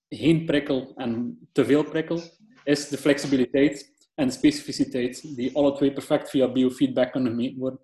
[0.08, 2.20] geen prikkel en te veel prikkel,
[2.64, 7.80] is de flexibiliteit en de specificiteit, die alle twee perfect via biofeedback kunnen gemeten worden.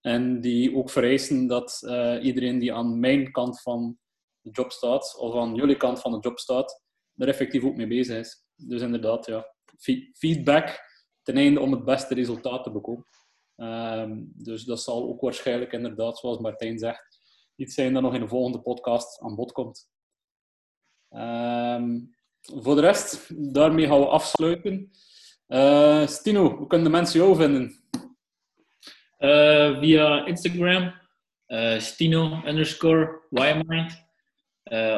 [0.00, 3.98] En die ook vereisen dat uh, iedereen die aan mijn kant van
[4.40, 6.82] de job staat, of aan jullie kant van de job staat,
[7.16, 8.44] er effectief ook mee bezig is.
[8.56, 9.54] Dus inderdaad, ja,
[10.12, 10.80] feedback
[11.22, 13.06] ten einde om het beste resultaat te bekomen.
[13.62, 17.20] Um, dus dat zal ook waarschijnlijk inderdaad, zoals Martijn zegt,
[17.56, 19.90] iets zijn dat nog in de volgende podcast aan bod komt.
[21.08, 22.00] Ehm,
[22.40, 24.90] voor de rest, daarmee gaan we afsluiten.
[25.48, 27.84] Uh, Stino, hoe kunnen de mensen jou vinden?
[29.18, 30.94] Uh, via Instagram,
[31.46, 34.10] uh, Stino underscore Ymind.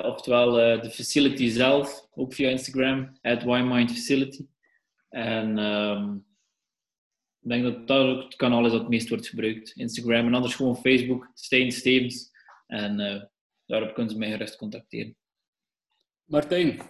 [0.04, 4.46] oftewel de facility zelf, ook via Instagram, at Ymind Facility.
[5.08, 6.26] En um,
[7.44, 9.72] ik denk dat dat ook het kanaal is dat het meest wordt gebruikt.
[9.76, 12.30] Instagram en anders gewoon Facebook, Steen Stevens.
[12.66, 12.96] En
[13.66, 15.16] daarop kunnen ze mij gerust contacteren.
[16.24, 16.80] Martijn,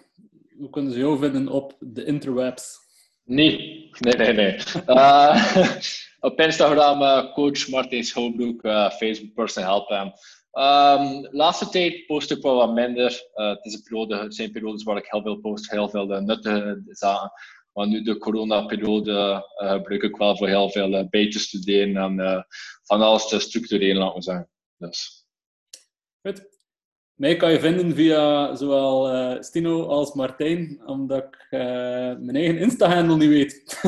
[0.57, 2.79] hoe kunnen ze jou vinden op de interwebs?
[3.25, 4.59] Nee, nee, nee, nee.
[4.87, 5.57] Uh,
[6.29, 10.13] op Instagram uh, coach Martijn Schouwbroek, uh, Facebook Person Help hem.
[10.53, 13.23] Um, laatste tijd post ik wel wat minder.
[13.33, 16.83] het, is een periode, het zijn periodes waar ik heel veel post, heel veel nuttige
[16.89, 17.33] zaken.
[17.75, 22.47] Maar nu de coronaperiode gebruik ik wel voor heel veel bij te studeren en
[22.83, 24.49] van alles te structureren, laten we zeggen.
[24.77, 25.27] Dus.
[26.23, 26.53] Goed.
[27.15, 31.61] Mij kan je vinden via zowel uh, Stino als Martijn, omdat ik uh,
[32.19, 33.81] mijn eigen Insta-handle niet weet.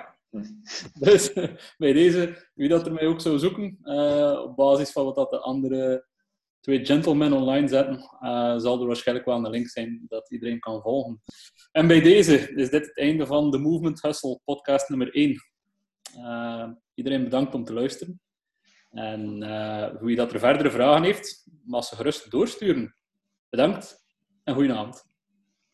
[1.06, 1.32] dus
[1.76, 5.30] bij deze, wie dat er mij ook zou zoeken, uh, op basis van wat dat
[5.30, 6.06] de andere
[6.66, 8.00] twee gentlemen online zetten,
[8.60, 11.22] zal er waarschijnlijk wel een link zijn dat iedereen kan volgen.
[11.72, 15.36] En bij deze is dit het einde van de Movement Hustle podcast nummer 1.
[16.94, 18.20] iedereen bedankt om te luisteren.
[18.90, 22.96] En uh, wie dat er verdere vragen heeft, mag ze gerust doorsturen.
[23.48, 24.04] Bedankt
[24.44, 25.05] en goedenavond.